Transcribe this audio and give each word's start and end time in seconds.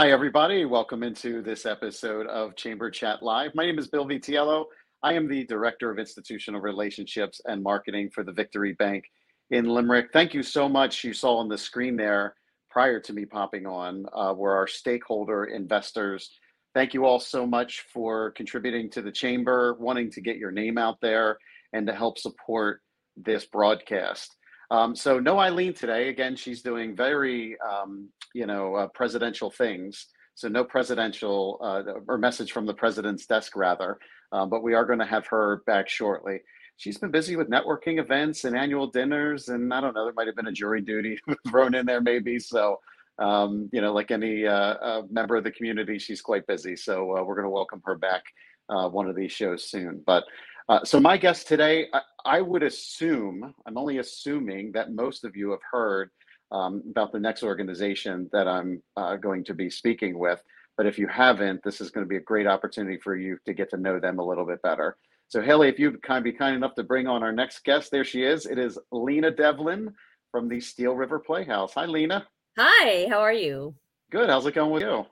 Hi, 0.00 0.12
everybody. 0.12 0.64
Welcome 0.64 1.02
into 1.02 1.42
this 1.42 1.66
episode 1.66 2.26
of 2.28 2.56
Chamber 2.56 2.90
Chat 2.90 3.22
Live. 3.22 3.54
My 3.54 3.66
name 3.66 3.78
is 3.78 3.86
Bill 3.86 4.06
Vitiello. 4.06 4.64
I 5.02 5.12
am 5.12 5.28
the 5.28 5.44
Director 5.44 5.90
of 5.90 5.98
Institutional 5.98 6.62
Relationships 6.62 7.38
and 7.44 7.62
Marketing 7.62 8.08
for 8.08 8.24
the 8.24 8.32
Victory 8.32 8.72
Bank 8.72 9.04
in 9.50 9.66
Limerick. 9.66 10.08
Thank 10.10 10.32
you 10.32 10.42
so 10.42 10.70
much. 10.70 11.04
You 11.04 11.12
saw 11.12 11.36
on 11.36 11.50
the 11.50 11.58
screen 11.58 11.96
there 11.96 12.34
prior 12.70 12.98
to 12.98 13.12
me 13.12 13.26
popping 13.26 13.66
on 13.66 14.06
uh, 14.14 14.32
were 14.32 14.56
our 14.56 14.66
stakeholder 14.66 15.44
investors. 15.44 16.30
Thank 16.72 16.94
you 16.94 17.04
all 17.04 17.20
so 17.20 17.46
much 17.46 17.84
for 17.92 18.30
contributing 18.30 18.88
to 18.92 19.02
the 19.02 19.12
Chamber, 19.12 19.76
wanting 19.78 20.10
to 20.12 20.22
get 20.22 20.38
your 20.38 20.50
name 20.50 20.78
out 20.78 20.96
there, 21.02 21.36
and 21.74 21.86
to 21.86 21.92
help 21.92 22.18
support 22.18 22.80
this 23.18 23.44
broadcast. 23.44 24.34
Um, 24.70 24.94
so 24.94 25.18
no 25.18 25.38
Eileen 25.38 25.74
today. 25.74 26.08
Again, 26.08 26.36
she's 26.36 26.62
doing 26.62 26.94
very, 26.94 27.56
um, 27.60 28.08
you 28.34 28.46
know, 28.46 28.74
uh, 28.76 28.86
presidential 28.88 29.50
things. 29.50 30.06
So 30.34 30.48
no 30.48 30.64
presidential 30.64 31.58
uh, 31.60 31.82
or 32.08 32.16
message 32.16 32.52
from 32.52 32.66
the 32.66 32.74
president's 32.74 33.26
desk, 33.26 33.56
rather. 33.56 33.98
Um, 34.32 34.48
but 34.48 34.62
we 34.62 34.74
are 34.74 34.84
going 34.84 35.00
to 35.00 35.04
have 35.04 35.26
her 35.26 35.62
back 35.66 35.88
shortly. 35.88 36.40
She's 36.76 36.96
been 36.96 37.10
busy 37.10 37.36
with 37.36 37.50
networking 37.50 37.98
events 38.00 38.44
and 38.44 38.56
annual 38.56 38.86
dinners, 38.86 39.48
and 39.48 39.74
I 39.74 39.80
don't 39.82 39.94
know, 39.94 40.04
there 40.04 40.14
might 40.14 40.28
have 40.28 40.36
been 40.36 40.46
a 40.46 40.52
jury 40.52 40.80
duty 40.80 41.18
thrown 41.48 41.74
in 41.74 41.84
there, 41.84 42.00
maybe. 42.00 42.38
So, 42.38 42.80
um, 43.18 43.68
you 43.70 43.82
know, 43.82 43.92
like 43.92 44.10
any 44.10 44.46
uh, 44.46 44.52
uh, 44.52 45.02
member 45.10 45.36
of 45.36 45.44
the 45.44 45.50
community, 45.50 45.98
she's 45.98 46.22
quite 46.22 46.46
busy. 46.46 46.74
So 46.74 47.18
uh, 47.18 47.22
we're 47.22 47.34
going 47.34 47.44
to 47.44 47.50
welcome 47.50 47.82
her 47.84 47.98
back 47.98 48.22
uh, 48.70 48.88
one 48.88 49.08
of 49.08 49.16
these 49.16 49.32
shows 49.32 49.64
soon. 49.64 50.02
But 50.06 50.24
uh, 50.70 50.84
so 50.84 51.00
my 51.00 51.16
guest 51.16 51.48
today, 51.48 51.88
I, 51.92 52.00
I, 52.24 52.40
would 52.40 52.62
assume, 52.62 53.54
I'm 53.66 53.78
only 53.78 53.98
assuming 53.98 54.72
that 54.72 54.92
most 54.92 55.24
of 55.24 55.36
you 55.36 55.50
have 55.50 55.60
heard 55.70 56.10
um, 56.52 56.82
about 56.90 57.12
the 57.12 57.20
next 57.20 57.42
organization 57.42 58.28
that 58.32 58.48
I'm 58.48 58.82
uh, 58.96 59.16
going 59.16 59.44
to 59.44 59.54
be 59.54 59.70
speaking 59.70 60.18
with. 60.18 60.42
But 60.76 60.86
if 60.86 60.98
you 60.98 61.06
haven't, 61.06 61.62
this 61.62 61.80
is 61.80 61.90
going 61.90 62.04
to 62.04 62.08
be 62.08 62.16
a 62.16 62.20
great 62.20 62.46
opportunity 62.46 62.98
for 62.98 63.16
you 63.16 63.38
to 63.46 63.52
get 63.52 63.70
to 63.70 63.76
know 63.76 64.00
them 64.00 64.18
a 64.18 64.24
little 64.24 64.46
bit 64.46 64.62
better. 64.62 64.96
So 65.28 65.40
Haley, 65.40 65.68
if 65.68 65.78
you'd 65.78 66.02
kind 66.02 66.18
of 66.18 66.24
be 66.24 66.32
kind 66.32 66.56
enough 66.56 66.74
to 66.74 66.82
bring 66.82 67.06
on 67.06 67.22
our 67.22 67.32
next 67.32 67.62
guest, 67.64 67.90
there 67.90 68.04
she 68.04 68.24
is. 68.24 68.46
It 68.46 68.58
is 68.58 68.78
Lena 68.90 69.30
Devlin 69.30 69.92
from 70.32 70.48
the 70.48 70.60
Steel 70.60 70.94
River 70.94 71.18
Playhouse. 71.18 71.74
Hi, 71.74 71.86
Lena. 71.86 72.26
Hi, 72.58 73.06
how 73.08 73.20
are 73.20 73.32
you? 73.32 73.74
Good. 74.10 74.28
How's 74.28 74.46
it 74.46 74.54
going 74.54 74.72
with 74.72 74.82
you? 74.82 75.06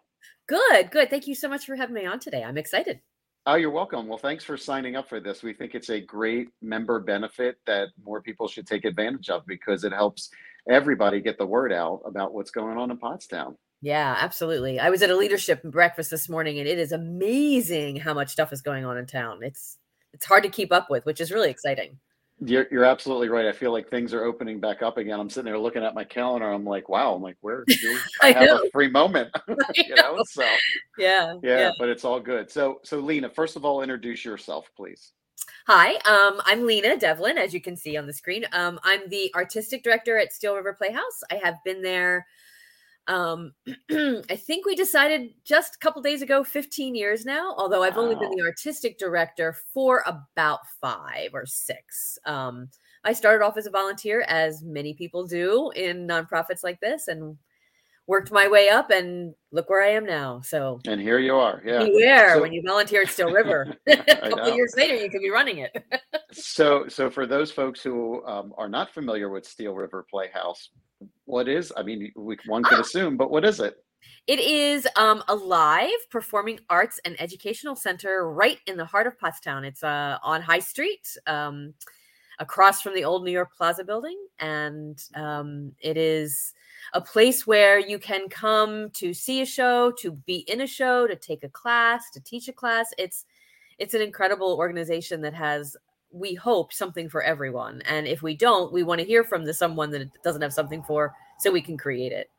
Good, 0.48 0.90
good. 0.90 1.10
Thank 1.10 1.26
you 1.26 1.34
so 1.34 1.48
much 1.48 1.66
for 1.66 1.76
having 1.76 1.94
me 1.94 2.06
on 2.06 2.18
today. 2.18 2.42
I'm 2.42 2.58
excited. 2.58 3.00
Oh, 3.50 3.54
you're 3.54 3.70
welcome. 3.70 4.08
Well, 4.08 4.18
thanks 4.18 4.44
for 4.44 4.58
signing 4.58 4.94
up 4.94 5.08
for 5.08 5.20
this. 5.20 5.42
We 5.42 5.54
think 5.54 5.74
it's 5.74 5.88
a 5.88 6.02
great 6.02 6.50
member 6.60 7.00
benefit 7.00 7.56
that 7.64 7.88
more 8.04 8.20
people 8.20 8.46
should 8.46 8.66
take 8.66 8.84
advantage 8.84 9.30
of 9.30 9.46
because 9.46 9.84
it 9.84 9.92
helps 9.94 10.28
everybody 10.68 11.22
get 11.22 11.38
the 11.38 11.46
word 11.46 11.72
out 11.72 12.02
about 12.04 12.34
what's 12.34 12.50
going 12.50 12.76
on 12.76 12.90
in 12.90 12.98
Pottstown. 12.98 13.56
Yeah, 13.80 14.18
absolutely. 14.20 14.78
I 14.78 14.90
was 14.90 15.00
at 15.00 15.08
a 15.08 15.16
leadership 15.16 15.62
breakfast 15.62 16.10
this 16.10 16.28
morning 16.28 16.58
and 16.58 16.68
it 16.68 16.78
is 16.78 16.92
amazing 16.92 17.96
how 17.96 18.12
much 18.12 18.28
stuff 18.28 18.52
is 18.52 18.60
going 18.60 18.84
on 18.84 18.98
in 18.98 19.06
town. 19.06 19.38
It's 19.40 19.78
it's 20.12 20.26
hard 20.26 20.42
to 20.42 20.50
keep 20.50 20.70
up 20.70 20.90
with, 20.90 21.06
which 21.06 21.18
is 21.18 21.32
really 21.32 21.48
exciting. 21.48 21.98
You're, 22.40 22.66
you're 22.70 22.84
absolutely 22.84 23.28
right. 23.28 23.46
I 23.46 23.52
feel 23.52 23.72
like 23.72 23.88
things 23.88 24.14
are 24.14 24.24
opening 24.24 24.60
back 24.60 24.82
up 24.82 24.96
again. 24.96 25.18
I'm 25.18 25.28
sitting 25.28 25.46
there 25.46 25.58
looking 25.58 25.82
at 25.82 25.94
my 25.94 26.04
calendar. 26.04 26.50
I'm 26.50 26.64
like, 26.64 26.88
wow. 26.88 27.14
I'm 27.14 27.22
like, 27.22 27.36
where 27.40 27.64
do 27.66 27.98
I, 28.22 28.28
I 28.28 28.32
have 28.32 28.46
know. 28.46 28.62
a 28.64 28.70
free 28.70 28.88
moment? 28.88 29.30
you 29.74 29.94
know? 29.96 30.16
know? 30.16 30.24
So 30.28 30.42
yeah, 30.98 31.34
yeah, 31.42 31.58
yeah, 31.58 31.70
but 31.78 31.88
it's 31.88 32.04
all 32.04 32.20
good. 32.20 32.50
So, 32.50 32.80
so 32.84 33.00
Lena, 33.00 33.28
first 33.28 33.56
of 33.56 33.64
all, 33.64 33.82
introduce 33.82 34.24
yourself, 34.24 34.70
please. 34.76 35.12
Hi, 35.66 35.94
um, 36.10 36.40
I'm 36.44 36.64
Lena 36.64 36.96
Devlin, 36.96 37.38
as 37.38 37.52
you 37.52 37.60
can 37.60 37.76
see 37.76 37.96
on 37.96 38.06
the 38.06 38.12
screen. 38.12 38.44
Um, 38.52 38.80
I'm 38.84 39.08
the 39.08 39.30
artistic 39.34 39.82
director 39.82 40.18
at 40.18 40.32
Steel 40.32 40.56
River 40.56 40.74
Playhouse. 40.74 41.20
I 41.30 41.40
have 41.42 41.56
been 41.64 41.82
there 41.82 42.26
um, 43.08 43.52
I 43.90 44.36
think 44.36 44.66
we 44.66 44.76
decided 44.76 45.30
just 45.44 45.74
a 45.74 45.78
couple 45.78 46.02
days 46.02 46.22
ago, 46.22 46.44
15 46.44 46.94
years 46.94 47.24
now, 47.24 47.54
although 47.56 47.82
I've 47.82 47.96
wow. 47.96 48.02
only 48.02 48.14
been 48.14 48.30
the 48.30 48.42
artistic 48.42 48.98
director 48.98 49.56
for 49.74 50.04
about 50.06 50.60
five 50.80 51.30
or 51.32 51.46
six. 51.46 52.18
Um, 52.26 52.68
I 53.04 53.14
started 53.14 53.44
off 53.44 53.56
as 53.56 53.66
a 53.66 53.70
volunteer, 53.70 54.24
as 54.28 54.62
many 54.62 54.92
people 54.92 55.26
do 55.26 55.70
in 55.74 56.06
nonprofits 56.06 56.62
like 56.62 56.80
this, 56.80 57.08
and 57.08 57.36
worked 58.08 58.32
my 58.32 58.48
way 58.48 58.70
up 58.70 58.90
and 58.90 59.34
look 59.52 59.68
where 59.68 59.82
I 59.82 59.90
am 59.90 60.04
now. 60.04 60.40
So 60.40 60.80
and 60.86 61.00
here 61.00 61.18
you 61.18 61.36
are. 61.36 61.62
Yeah. 61.64 61.84
Beware 61.84 62.34
so, 62.34 62.42
when 62.42 62.52
you 62.52 62.62
volunteer 62.66 63.02
at 63.02 63.10
Steel 63.10 63.30
River. 63.30 63.76
a 63.86 63.96
couple 63.96 64.54
years 64.54 64.74
later, 64.76 64.96
you 64.96 65.10
could 65.10 65.20
be 65.20 65.30
running 65.30 65.58
it. 65.58 65.84
so 66.32 66.88
so 66.88 67.10
for 67.10 67.26
those 67.26 67.52
folks 67.52 67.80
who 67.80 68.24
um, 68.26 68.52
are 68.56 68.68
not 68.68 68.92
familiar 68.92 69.28
with 69.28 69.46
Steel 69.46 69.74
River 69.74 70.06
Playhouse, 70.10 70.70
what 71.26 71.48
is? 71.48 71.72
I 71.76 71.82
mean, 71.82 72.10
we, 72.16 72.38
one 72.46 72.64
could 72.64 72.80
assume, 72.80 73.16
but 73.16 73.30
what 73.30 73.44
is 73.44 73.60
it? 73.60 73.76
It 74.26 74.40
is 74.40 74.88
um, 74.96 75.22
a 75.28 75.34
live 75.34 75.90
performing 76.10 76.60
arts 76.70 77.00
and 77.04 77.20
educational 77.20 77.76
center 77.76 78.30
right 78.30 78.58
in 78.66 78.76
the 78.76 78.84
heart 78.84 79.06
of 79.06 79.18
Pottstown. 79.18 79.64
It's 79.64 79.84
uh, 79.84 80.18
on 80.22 80.40
High 80.40 80.60
Street, 80.60 81.06
um, 81.26 81.74
across 82.38 82.80
from 82.80 82.94
the 82.94 83.04
old 83.04 83.24
New 83.24 83.32
York 83.32 83.50
Plaza 83.56 83.84
building, 83.84 84.18
and 84.38 84.98
um, 85.14 85.72
it 85.80 85.96
is 85.96 86.54
a 86.94 87.00
place 87.00 87.46
where 87.46 87.78
you 87.78 87.98
can 87.98 88.28
come 88.28 88.90
to 88.90 89.12
see 89.12 89.42
a 89.42 89.46
show, 89.46 89.92
to 89.98 90.12
be 90.12 90.38
in 90.48 90.62
a 90.62 90.66
show, 90.66 91.06
to 91.06 91.16
take 91.16 91.44
a 91.44 91.48
class, 91.48 92.10
to 92.10 92.20
teach 92.20 92.48
a 92.48 92.52
class. 92.52 92.92
It's 92.98 93.26
it's 93.78 93.94
an 93.94 94.02
incredible 94.02 94.56
organization 94.58 95.20
that 95.22 95.34
has 95.34 95.76
we 96.10 96.34
hope 96.34 96.72
something 96.72 97.08
for 97.08 97.22
everyone. 97.22 97.82
And 97.82 98.06
if 98.06 98.22
we 98.22 98.34
don't, 98.34 98.72
we 98.72 98.82
want 98.82 99.00
to 99.00 99.06
hear 99.06 99.24
from 99.24 99.44
the 99.44 99.52
someone 99.52 99.90
that 99.90 100.10
doesn't 100.22 100.42
have 100.42 100.54
something 100.54 100.82
for 100.82 101.14
so 101.38 101.50
we 101.50 101.60
can 101.60 101.76
create 101.76 102.12
it. 102.12 102.30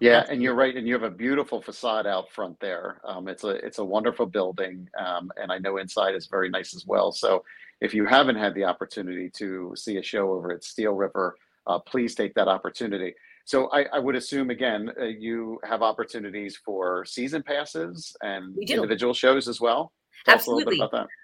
Yeah, 0.00 0.24
and 0.30 0.42
you're 0.42 0.54
right, 0.54 0.74
and 0.74 0.88
you 0.88 0.94
have 0.94 1.02
a 1.02 1.10
beautiful 1.10 1.60
facade 1.60 2.06
out 2.06 2.32
front 2.32 2.58
there. 2.58 3.02
Um, 3.04 3.28
it's 3.28 3.44
a 3.44 3.50
it's 3.50 3.78
a 3.78 3.84
wonderful 3.84 4.24
building, 4.24 4.88
um, 4.98 5.30
and 5.36 5.52
I 5.52 5.58
know 5.58 5.76
inside 5.76 6.14
is 6.14 6.26
very 6.26 6.48
nice 6.48 6.74
as 6.74 6.86
well. 6.86 7.12
So, 7.12 7.44
if 7.82 7.92
you 7.92 8.06
haven't 8.06 8.36
had 8.36 8.54
the 8.54 8.64
opportunity 8.64 9.28
to 9.36 9.74
see 9.76 9.98
a 9.98 10.02
show 10.02 10.32
over 10.32 10.52
at 10.52 10.64
Steel 10.64 10.92
River, 10.92 11.36
uh, 11.66 11.78
please 11.80 12.14
take 12.14 12.32
that 12.34 12.48
opportunity. 12.48 13.12
So, 13.44 13.68
I, 13.72 13.84
I 13.92 13.98
would 13.98 14.16
assume 14.16 14.50
again 14.50 14.90
uh, 15.00 15.04
you 15.04 15.58
have 15.64 15.82
opportunities 15.82 16.56
for 16.56 17.04
season 17.04 17.42
passes 17.42 18.16
and 18.22 18.56
individual 18.58 19.14
shows 19.14 19.48
as 19.48 19.60
well. 19.60 19.92
Tell 20.24 20.34
Absolutely. 20.34 20.82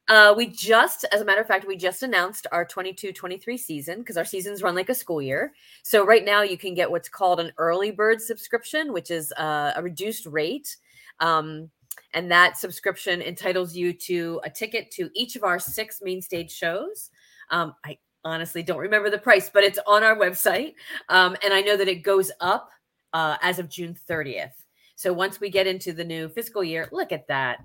Uh, 0.08 0.32
we 0.36 0.46
just, 0.46 1.04
as 1.12 1.20
a 1.20 1.24
matter 1.24 1.40
of 1.42 1.46
fact, 1.46 1.66
we 1.66 1.76
just 1.76 2.02
announced 2.02 2.46
our 2.50 2.64
22 2.64 3.12
23 3.12 3.58
season 3.58 3.98
because 3.98 4.16
our 4.16 4.24
seasons 4.24 4.62
run 4.62 4.74
like 4.74 4.88
a 4.88 4.94
school 4.94 5.20
year. 5.20 5.52
So, 5.82 6.04
right 6.04 6.24
now, 6.24 6.42
you 6.42 6.56
can 6.56 6.72
get 6.74 6.90
what's 6.90 7.08
called 7.08 7.40
an 7.40 7.52
early 7.58 7.90
bird 7.90 8.22
subscription, 8.22 8.92
which 8.92 9.10
is 9.10 9.32
uh, 9.32 9.72
a 9.76 9.82
reduced 9.82 10.26
rate. 10.26 10.76
Um, 11.20 11.70
and 12.14 12.30
that 12.30 12.56
subscription 12.56 13.20
entitles 13.20 13.74
you 13.74 13.92
to 13.92 14.40
a 14.44 14.50
ticket 14.50 14.90
to 14.92 15.10
each 15.14 15.36
of 15.36 15.44
our 15.44 15.58
six 15.58 16.00
main 16.02 16.22
stage 16.22 16.50
shows. 16.50 17.10
Um, 17.50 17.74
I 17.84 17.98
honestly 18.26 18.62
don't 18.62 18.78
remember 18.78 19.08
the 19.08 19.18
price, 19.18 19.48
but 19.48 19.64
it's 19.64 19.78
on 19.86 20.02
our 20.02 20.16
website. 20.16 20.74
Um, 21.08 21.36
and 21.42 21.54
I 21.54 21.60
know 21.60 21.76
that 21.76 21.88
it 21.88 22.02
goes 22.02 22.30
up 22.40 22.70
uh, 23.12 23.36
as 23.40 23.58
of 23.58 23.68
June 23.68 23.96
30th. 24.08 24.52
So 24.96 25.12
once 25.12 25.40
we 25.40 25.50
get 25.50 25.66
into 25.66 25.92
the 25.92 26.04
new 26.04 26.28
fiscal 26.28 26.64
year, 26.64 26.88
look 26.90 27.12
at 27.12 27.28
that. 27.28 27.58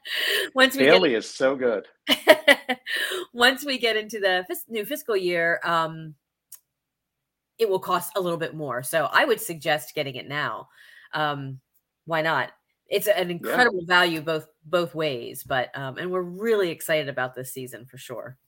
once 0.54 0.76
we 0.76 0.84
Bailey 0.84 1.10
get, 1.10 1.18
is 1.18 1.30
so 1.30 1.56
good. 1.56 1.86
once 3.32 3.64
we 3.64 3.78
get 3.78 3.96
into 3.96 4.20
the 4.20 4.44
fis- 4.48 4.64
new 4.68 4.84
fiscal 4.84 5.16
year, 5.16 5.60
um, 5.64 6.14
it 7.58 7.68
will 7.68 7.80
cost 7.80 8.12
a 8.16 8.20
little 8.20 8.38
bit 8.38 8.54
more. 8.54 8.82
So 8.84 9.08
I 9.12 9.24
would 9.24 9.40
suggest 9.40 9.94
getting 9.94 10.14
it 10.14 10.28
now. 10.28 10.68
Um, 11.12 11.58
why 12.06 12.22
not? 12.22 12.52
It's 12.86 13.08
an 13.08 13.30
incredible 13.30 13.80
yeah. 13.80 13.94
value 13.94 14.20
both 14.22 14.46
both 14.64 14.94
ways, 14.94 15.42
but 15.42 15.76
um, 15.76 15.98
and 15.98 16.10
we're 16.10 16.22
really 16.22 16.70
excited 16.70 17.08
about 17.08 17.34
this 17.34 17.52
season 17.52 17.84
for 17.84 17.98
sure. 17.98 18.38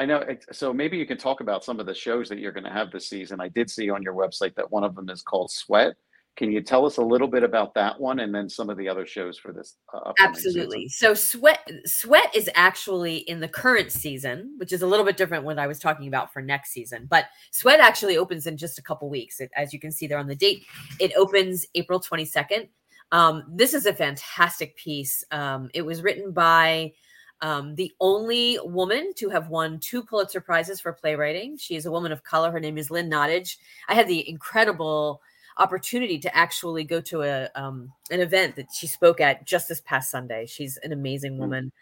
I 0.00 0.06
know. 0.06 0.24
So 0.50 0.72
maybe 0.72 0.96
you 0.96 1.04
can 1.04 1.18
talk 1.18 1.42
about 1.42 1.62
some 1.62 1.78
of 1.78 1.84
the 1.84 1.92
shows 1.92 2.30
that 2.30 2.38
you're 2.38 2.52
going 2.52 2.64
to 2.64 2.70
have 2.70 2.90
this 2.90 3.06
season. 3.06 3.38
I 3.38 3.48
did 3.48 3.68
see 3.68 3.90
on 3.90 4.02
your 4.02 4.14
website 4.14 4.54
that 4.54 4.72
one 4.72 4.82
of 4.82 4.94
them 4.94 5.10
is 5.10 5.20
called 5.20 5.50
Sweat. 5.50 5.94
Can 6.36 6.50
you 6.50 6.62
tell 6.62 6.86
us 6.86 6.96
a 6.96 7.02
little 7.02 7.28
bit 7.28 7.42
about 7.42 7.74
that 7.74 8.00
one 8.00 8.20
and 8.20 8.34
then 8.34 8.48
some 8.48 8.70
of 8.70 8.78
the 8.78 8.88
other 8.88 9.04
shows 9.04 9.38
for 9.38 9.52
this? 9.52 9.76
Uh, 9.92 10.14
Absolutely. 10.18 10.88
Season? 10.88 11.08
So 11.08 11.12
Sweat 11.12 11.70
Sweat 11.84 12.34
is 12.34 12.48
actually 12.54 13.16
in 13.16 13.40
the 13.40 13.48
current 13.48 13.92
season, 13.92 14.54
which 14.56 14.72
is 14.72 14.80
a 14.80 14.86
little 14.86 15.04
bit 15.04 15.18
different 15.18 15.44
what 15.44 15.58
I 15.58 15.66
was 15.66 15.78
talking 15.78 16.08
about 16.08 16.32
for 16.32 16.40
next 16.40 16.70
season. 16.70 17.06
But 17.06 17.26
Sweat 17.50 17.78
actually 17.78 18.16
opens 18.16 18.46
in 18.46 18.56
just 18.56 18.78
a 18.78 18.82
couple 18.82 19.10
weeks. 19.10 19.38
It, 19.38 19.50
as 19.54 19.74
you 19.74 19.78
can 19.78 19.92
see 19.92 20.06
there 20.06 20.18
on 20.18 20.28
the 20.28 20.34
date, 20.34 20.64
it 20.98 21.12
opens 21.14 21.66
April 21.74 22.00
22nd. 22.00 22.68
Um, 23.12 23.44
this 23.52 23.74
is 23.74 23.84
a 23.84 23.92
fantastic 23.92 24.76
piece. 24.76 25.22
Um, 25.30 25.68
it 25.74 25.82
was 25.82 26.00
written 26.00 26.32
by 26.32 26.94
um, 27.42 27.74
the 27.74 27.92
only 28.00 28.58
woman 28.62 29.12
to 29.16 29.28
have 29.30 29.48
won 29.48 29.78
two 29.78 30.02
Pulitzer 30.02 30.40
Prizes 30.40 30.80
for 30.80 30.92
playwriting. 30.92 31.56
She 31.56 31.76
is 31.76 31.86
a 31.86 31.90
woman 31.90 32.12
of 32.12 32.22
color. 32.22 32.50
Her 32.50 32.60
name 32.60 32.76
is 32.76 32.90
Lynn 32.90 33.10
Nottage. 33.10 33.56
I 33.88 33.94
had 33.94 34.06
the 34.06 34.28
incredible 34.28 35.22
opportunity 35.56 36.18
to 36.18 36.36
actually 36.36 36.84
go 36.84 37.00
to 37.00 37.22
a 37.22 37.48
um, 37.54 37.92
an 38.10 38.20
event 38.20 38.56
that 38.56 38.66
she 38.72 38.86
spoke 38.86 39.20
at 39.20 39.46
just 39.46 39.68
this 39.68 39.80
past 39.82 40.10
Sunday. 40.10 40.46
She's 40.46 40.76
an 40.78 40.92
amazing 40.92 41.36
mm. 41.36 41.38
woman. 41.38 41.72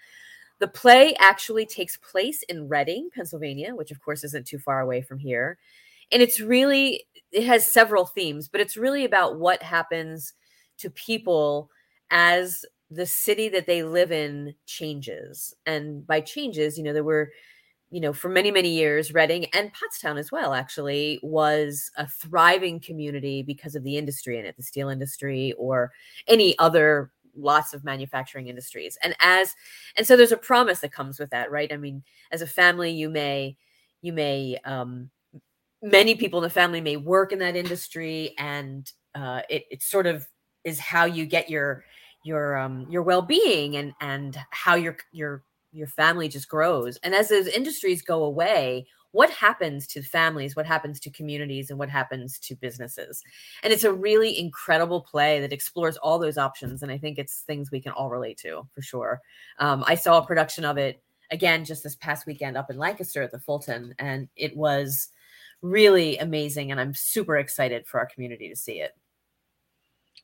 The 0.60 0.68
play 0.68 1.14
actually 1.18 1.66
takes 1.66 1.96
place 1.96 2.42
in 2.44 2.68
Reading, 2.68 3.10
Pennsylvania, 3.14 3.74
which 3.74 3.90
of 3.90 4.00
course 4.00 4.24
isn't 4.24 4.46
too 4.46 4.58
far 4.58 4.80
away 4.80 5.02
from 5.02 5.18
here. 5.18 5.58
And 6.10 6.22
it's 6.22 6.40
really 6.40 7.04
it 7.32 7.44
has 7.44 7.70
several 7.70 8.06
themes, 8.06 8.48
but 8.48 8.60
it's 8.60 8.76
really 8.76 9.04
about 9.04 9.38
what 9.38 9.62
happens 9.62 10.34
to 10.78 10.90
people 10.90 11.70
as 12.10 12.64
the 12.90 13.06
city 13.06 13.48
that 13.50 13.66
they 13.66 13.82
live 13.82 14.12
in 14.12 14.54
changes. 14.66 15.54
And 15.66 16.06
by 16.06 16.20
changes, 16.20 16.78
you 16.78 16.84
know, 16.84 16.92
there 16.92 17.04
were, 17.04 17.30
you 17.90 18.00
know, 18.00 18.12
for 18.12 18.28
many, 18.28 18.50
many 18.50 18.70
years, 18.70 19.12
Reading 19.12 19.46
and 19.54 19.70
Pottstown 19.72 20.18
as 20.18 20.32
well, 20.32 20.54
actually, 20.54 21.20
was 21.22 21.90
a 21.96 22.06
thriving 22.06 22.80
community 22.80 23.42
because 23.42 23.74
of 23.74 23.84
the 23.84 23.96
industry 23.96 24.38
in 24.38 24.44
it, 24.44 24.56
the 24.56 24.62
steel 24.62 24.88
industry 24.88 25.52
or 25.58 25.92
any 26.26 26.58
other 26.58 27.10
lots 27.36 27.72
of 27.72 27.84
manufacturing 27.84 28.48
industries. 28.48 28.98
And 29.02 29.14
as 29.20 29.54
and 29.96 30.06
so 30.06 30.16
there's 30.16 30.32
a 30.32 30.36
promise 30.36 30.80
that 30.80 30.92
comes 30.92 31.18
with 31.18 31.30
that, 31.30 31.50
right? 31.50 31.72
I 31.72 31.76
mean, 31.76 32.02
as 32.32 32.42
a 32.42 32.46
family, 32.46 32.90
you 32.90 33.08
may 33.10 33.56
you 34.02 34.12
may 34.12 34.58
um 34.64 35.10
many 35.82 36.14
people 36.14 36.40
in 36.40 36.42
the 36.42 36.50
family 36.50 36.80
may 36.80 36.96
work 36.96 37.32
in 37.32 37.38
that 37.38 37.56
industry 37.56 38.34
and 38.38 38.90
uh 39.14 39.42
it, 39.48 39.64
it 39.70 39.82
sort 39.82 40.06
of 40.06 40.26
is 40.64 40.78
how 40.78 41.04
you 41.04 41.24
get 41.24 41.48
your 41.48 41.84
your 42.28 42.56
um 42.56 42.86
your 42.88 43.02
well-being 43.02 43.76
and 43.76 43.92
and 44.00 44.38
how 44.50 44.74
your 44.74 44.96
your 45.12 45.42
your 45.72 45.88
family 45.88 46.28
just 46.28 46.48
grows. 46.48 46.96
And 47.02 47.14
as 47.14 47.28
those 47.28 47.46
industries 47.46 48.02
go 48.02 48.24
away 48.24 48.86
what 49.12 49.30
happens 49.30 49.86
to 49.86 50.02
families 50.02 50.54
what 50.54 50.66
happens 50.66 51.00
to 51.00 51.10
communities 51.10 51.70
and 51.70 51.78
what 51.78 51.88
happens 51.88 52.38
to 52.38 52.54
businesses? 52.54 53.22
And 53.62 53.72
it's 53.72 53.84
a 53.84 53.92
really 53.92 54.38
incredible 54.38 55.00
play 55.00 55.40
that 55.40 55.52
explores 55.52 55.96
all 55.96 56.18
those 56.18 56.38
options 56.38 56.82
and 56.82 56.92
i 56.92 56.98
think 56.98 57.18
it's 57.18 57.40
things 57.40 57.70
we 57.70 57.80
can 57.80 57.92
all 57.92 58.10
relate 58.10 58.38
to 58.38 58.68
for 58.74 58.82
sure. 58.82 59.20
Um, 59.58 59.82
i 59.86 59.94
saw 59.94 60.18
a 60.18 60.26
production 60.26 60.64
of 60.64 60.76
it 60.78 61.02
again 61.30 61.64
just 61.64 61.82
this 61.82 61.96
past 61.96 62.26
weekend 62.26 62.56
up 62.56 62.70
in 62.70 62.78
lancaster 62.78 63.22
at 63.22 63.30
the 63.30 63.38
fulton 63.38 63.94
and 63.98 64.28
it 64.36 64.56
was 64.56 65.08
really 65.62 66.16
amazing 66.18 66.70
and 66.70 66.80
i'm 66.80 66.94
super 66.94 67.36
excited 67.36 67.86
for 67.86 67.98
our 68.00 68.06
community 68.06 68.48
to 68.48 68.56
see 68.56 68.80
it 68.80 68.92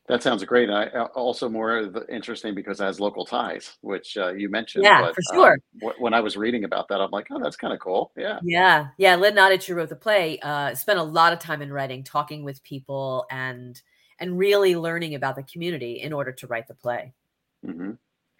that 0.07 0.21
sounds 0.21 0.43
great. 0.43 0.69
I 0.69 0.85
uh, 0.87 1.05
also 1.15 1.49
more 1.49 1.91
interesting 2.09 2.53
because 2.53 2.79
it 2.79 2.83
has 2.83 2.99
local 2.99 3.25
ties, 3.25 3.77
which 3.81 4.17
uh, 4.17 4.33
you 4.33 4.49
mentioned. 4.49 4.83
Yeah, 4.83 5.01
but, 5.01 5.15
for 5.15 5.21
sure. 5.33 5.59
Um, 5.83 5.93
when 5.97 6.13
I 6.13 6.19
was 6.19 6.37
reading 6.37 6.63
about 6.63 6.87
that, 6.89 7.01
I'm 7.01 7.09
like, 7.11 7.27
oh, 7.31 7.39
that's 7.41 7.55
kind 7.55 7.73
of 7.73 7.79
cool. 7.79 8.11
Yeah. 8.15 8.39
Yeah. 8.43 8.87
Yeah. 8.97 9.15
Lynn 9.15 9.35
Nottage, 9.35 9.65
who 9.65 9.73
wrote 9.73 9.89
the 9.89 9.95
play, 9.95 10.37
uh, 10.39 10.75
spent 10.75 10.99
a 10.99 11.03
lot 11.03 11.33
of 11.33 11.39
time 11.39 11.61
in 11.61 11.73
writing, 11.73 12.03
talking 12.03 12.43
with 12.43 12.63
people 12.63 13.25
and 13.31 13.81
and 14.19 14.37
really 14.37 14.75
learning 14.75 15.15
about 15.15 15.35
the 15.35 15.43
community 15.43 16.01
in 16.01 16.13
order 16.13 16.31
to 16.31 16.47
write 16.47 16.67
the 16.67 16.73
play. 16.73 17.13
Mm-hmm. 17.65 17.91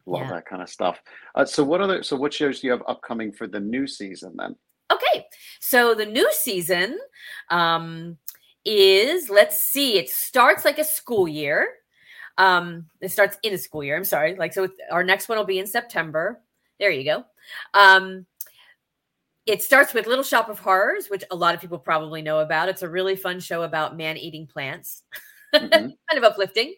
Love 0.05 0.21
yeah. 0.21 0.29
that 0.29 0.45
kind 0.45 0.61
of 0.61 0.69
stuff. 0.69 1.01
Uh, 1.33 1.45
so 1.45 1.63
what 1.63 1.81
other 1.81 2.03
so 2.03 2.15
what 2.15 2.33
shows 2.33 2.59
do 2.59 2.67
you 2.67 2.71
have 2.71 2.83
upcoming 2.87 3.31
for 3.31 3.47
the 3.47 3.59
new 3.59 3.87
season 3.87 4.35
then? 4.37 4.55
Okay. 4.91 5.25
So 5.59 5.95
the 5.95 6.05
new 6.05 6.31
season, 6.31 6.99
um, 7.49 8.17
is 8.65 9.29
let's 9.29 9.59
see, 9.59 9.97
it 9.97 10.09
starts 10.09 10.65
like 10.65 10.79
a 10.79 10.83
school 10.83 11.27
year. 11.27 11.67
Um, 12.37 12.87
it 13.01 13.11
starts 13.11 13.37
in 13.43 13.53
a 13.53 13.57
school 13.57 13.83
year. 13.83 13.95
I'm 13.95 14.03
sorry. 14.03 14.35
Like, 14.35 14.53
so 14.53 14.67
our 14.91 15.03
next 15.03 15.29
one 15.29 15.37
will 15.37 15.45
be 15.45 15.59
in 15.59 15.67
September. 15.67 16.41
There 16.79 16.91
you 16.91 17.05
go. 17.05 17.23
Um, 17.73 18.25
it 19.45 19.63
starts 19.63 19.93
with 19.93 20.07
Little 20.07 20.23
Shop 20.23 20.49
of 20.49 20.59
Horrors, 20.59 21.07
which 21.07 21.23
a 21.29 21.35
lot 21.35 21.53
of 21.53 21.61
people 21.61 21.77
probably 21.77 22.21
know 22.21 22.39
about. 22.39 22.67
It's 22.67 22.81
a 22.81 22.89
really 22.89 23.15
fun 23.15 23.39
show 23.39 23.61
about 23.61 23.95
man 23.95 24.17
eating 24.17 24.47
plants. 24.47 25.03
Mm-hmm. 25.53 25.69
kind 26.09 26.17
of 26.17 26.23
uplifting. 26.23 26.73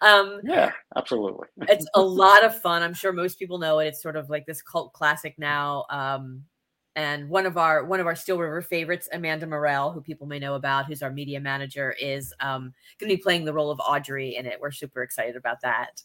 Um, 0.00 0.40
yeah, 0.44 0.72
absolutely. 0.96 1.48
it's 1.68 1.86
a 1.94 2.00
lot 2.00 2.44
of 2.44 2.60
fun. 2.60 2.82
I'm 2.82 2.94
sure 2.94 3.12
most 3.12 3.38
people 3.38 3.58
know 3.58 3.80
it. 3.80 3.88
It's 3.88 4.02
sort 4.02 4.16
of 4.16 4.30
like 4.30 4.46
this 4.46 4.62
cult 4.62 4.92
classic 4.92 5.34
now. 5.36 5.84
Um, 5.90 6.44
and 6.94 7.28
one 7.28 7.46
of 7.46 7.56
our 7.56 7.84
one 7.84 8.00
of 8.00 8.06
our 8.06 8.14
Steel 8.14 8.38
River 8.38 8.60
favorites, 8.60 9.08
Amanda 9.12 9.46
Morrell, 9.46 9.92
who 9.92 10.00
people 10.00 10.26
may 10.26 10.38
know 10.38 10.54
about, 10.54 10.86
who's 10.86 11.02
our 11.02 11.10
media 11.10 11.40
manager, 11.40 11.94
is 12.00 12.32
um, 12.40 12.72
going 12.98 13.10
to 13.10 13.16
be 13.16 13.22
playing 13.22 13.44
the 13.44 13.52
role 13.52 13.70
of 13.70 13.80
Audrey 13.80 14.36
in 14.36 14.46
it. 14.46 14.60
We're 14.60 14.72
super 14.72 15.02
excited 15.02 15.36
about 15.36 15.60
that. 15.62 16.02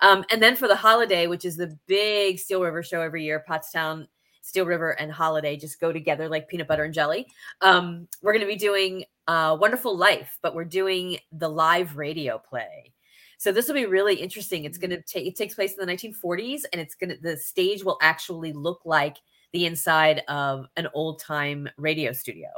Um, 0.00 0.24
and 0.30 0.42
then 0.42 0.56
for 0.56 0.68
the 0.68 0.76
holiday, 0.76 1.26
which 1.26 1.44
is 1.44 1.56
the 1.56 1.76
big 1.86 2.38
Steel 2.38 2.62
River 2.62 2.82
show 2.82 3.00
every 3.00 3.24
year, 3.24 3.44
Pottstown, 3.48 4.08
Steel 4.42 4.66
River, 4.66 4.90
and 4.90 5.12
Holiday 5.12 5.56
just 5.56 5.80
go 5.80 5.92
together 5.92 6.28
like 6.28 6.48
peanut 6.48 6.66
butter 6.66 6.84
and 6.84 6.94
jelly. 6.94 7.26
Um, 7.60 8.08
we're 8.22 8.32
going 8.32 8.46
to 8.46 8.52
be 8.52 8.56
doing 8.56 9.04
uh, 9.28 9.56
Wonderful 9.60 9.96
Life, 9.96 10.38
but 10.42 10.54
we're 10.54 10.64
doing 10.64 11.18
the 11.32 11.48
live 11.48 11.96
radio 11.96 12.38
play. 12.38 12.92
So 13.38 13.52
this 13.52 13.68
will 13.68 13.74
be 13.74 13.86
really 13.86 14.14
interesting. 14.14 14.64
It's 14.64 14.78
going 14.78 14.90
to 14.90 15.02
take 15.02 15.26
it 15.26 15.36
takes 15.36 15.54
place 15.54 15.74
in 15.74 15.86
the 15.86 15.92
1940s, 15.92 16.62
and 16.72 16.80
it's 16.80 16.94
going 16.94 17.10
to 17.10 17.16
the 17.16 17.36
stage 17.36 17.84
will 17.84 17.98
actually 18.00 18.52
look 18.52 18.80
like 18.84 19.16
the 19.54 19.64
inside 19.64 20.22
of 20.28 20.66
an 20.76 20.88
old 20.92 21.20
time 21.20 21.68
radio 21.78 22.12
studio. 22.12 22.48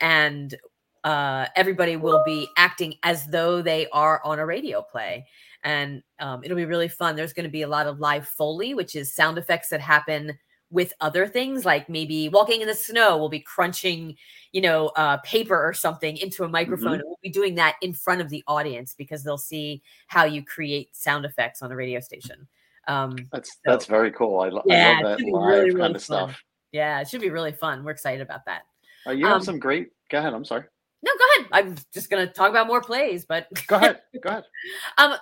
And 0.00 0.54
uh, 1.02 1.46
everybody 1.56 1.96
will 1.96 2.22
be 2.24 2.46
acting 2.56 2.94
as 3.02 3.26
though 3.26 3.62
they 3.62 3.88
are 3.88 4.20
on 4.22 4.38
a 4.38 4.46
radio 4.46 4.82
play. 4.82 5.26
And 5.64 6.02
um, 6.20 6.44
it'll 6.44 6.56
be 6.56 6.66
really 6.66 6.88
fun. 6.88 7.16
There's 7.16 7.32
going 7.32 7.44
to 7.44 7.50
be 7.50 7.62
a 7.62 7.68
lot 7.68 7.86
of 7.86 8.00
live 8.00 8.28
Foley, 8.28 8.74
which 8.74 8.94
is 8.94 9.14
sound 9.14 9.38
effects 9.38 9.70
that 9.70 9.80
happen 9.80 10.38
with 10.68 10.92
other 11.00 11.26
things 11.26 11.64
like 11.64 11.88
maybe 11.88 12.28
walking 12.28 12.60
in 12.60 12.66
the 12.66 12.74
snow 12.74 13.16
we'll 13.16 13.28
be 13.28 13.38
crunching 13.38 14.16
you 14.50 14.60
know 14.60 14.88
uh, 14.96 15.16
paper 15.18 15.56
or 15.56 15.72
something 15.72 16.16
into 16.16 16.42
a 16.42 16.48
microphone 16.48 16.86
mm-hmm. 16.86 16.94
and 16.94 17.04
we'll 17.06 17.18
be 17.22 17.30
doing 17.30 17.54
that 17.54 17.76
in 17.82 17.92
front 17.92 18.20
of 18.20 18.30
the 18.30 18.42
audience 18.48 18.92
because 18.92 19.22
they'll 19.22 19.38
see 19.38 19.80
how 20.08 20.24
you 20.24 20.44
create 20.44 20.94
sound 20.96 21.24
effects 21.24 21.62
on 21.62 21.70
a 21.70 21.76
radio 21.76 22.00
station 22.00 22.48
um, 22.86 23.16
that's 23.32 23.50
so, 23.50 23.56
that's 23.64 23.86
very 23.86 24.10
cool. 24.12 24.40
I, 24.40 24.50
yeah, 24.66 24.98
I 24.98 25.02
love 25.02 25.18
that 25.18 25.24
live 25.26 25.42
really, 25.42 25.64
really 25.66 25.80
kind 25.80 25.96
of 25.96 26.02
fun. 26.02 26.28
stuff. 26.30 26.42
Yeah, 26.72 27.00
it 27.00 27.08
should 27.08 27.20
be 27.20 27.30
really 27.30 27.52
fun. 27.52 27.84
We're 27.84 27.92
excited 27.92 28.20
about 28.20 28.44
that. 28.46 28.62
Uh, 29.06 29.12
you 29.12 29.26
have 29.26 29.36
um, 29.36 29.42
some 29.42 29.58
great. 29.58 29.88
Go 30.10 30.18
ahead. 30.18 30.34
I'm 30.34 30.44
sorry. 30.44 30.64
No, 31.02 31.12
go 31.12 31.24
ahead. 31.42 31.50
I'm 31.52 31.76
just 31.94 32.10
going 32.10 32.26
to 32.26 32.32
talk 32.32 32.50
about 32.50 32.66
more 32.66 32.80
plays, 32.80 33.24
but 33.24 33.48
go 33.66 33.76
ahead. 33.76 34.00
Go 34.22 34.30
ahead. 34.30 34.44
um, 34.98 35.14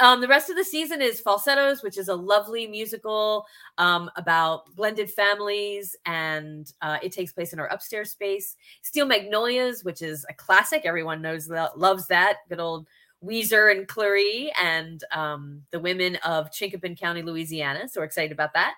um, 0.00 0.20
the 0.20 0.28
rest 0.28 0.50
of 0.50 0.56
the 0.56 0.64
season 0.64 1.02
is 1.02 1.20
Falsettos, 1.20 1.82
which 1.82 1.98
is 1.98 2.08
a 2.08 2.14
lovely 2.14 2.66
musical 2.66 3.44
um, 3.78 4.10
about 4.16 4.74
blended 4.76 5.10
families, 5.10 5.96
and 6.06 6.72
uh, 6.82 6.98
it 7.02 7.12
takes 7.12 7.32
place 7.32 7.52
in 7.52 7.58
our 7.58 7.66
upstairs 7.66 8.10
space. 8.10 8.56
Steel 8.82 9.06
Magnolias, 9.06 9.84
which 9.84 10.02
is 10.02 10.24
a 10.30 10.34
classic, 10.34 10.82
everyone 10.84 11.20
knows 11.20 11.50
loves 11.76 12.06
that. 12.08 12.38
Good 12.48 12.60
old 12.60 12.86
Ouiser 13.24 13.70
and 13.70 13.88
Clairee 13.88 14.52
and 14.60 15.02
um, 15.12 15.62
the 15.70 15.80
women 15.80 16.16
of 16.16 16.50
Chinquapin 16.50 16.98
County, 16.98 17.22
Louisiana. 17.22 17.88
So 17.88 18.00
we're 18.00 18.06
excited 18.06 18.32
about 18.32 18.54
that. 18.54 18.74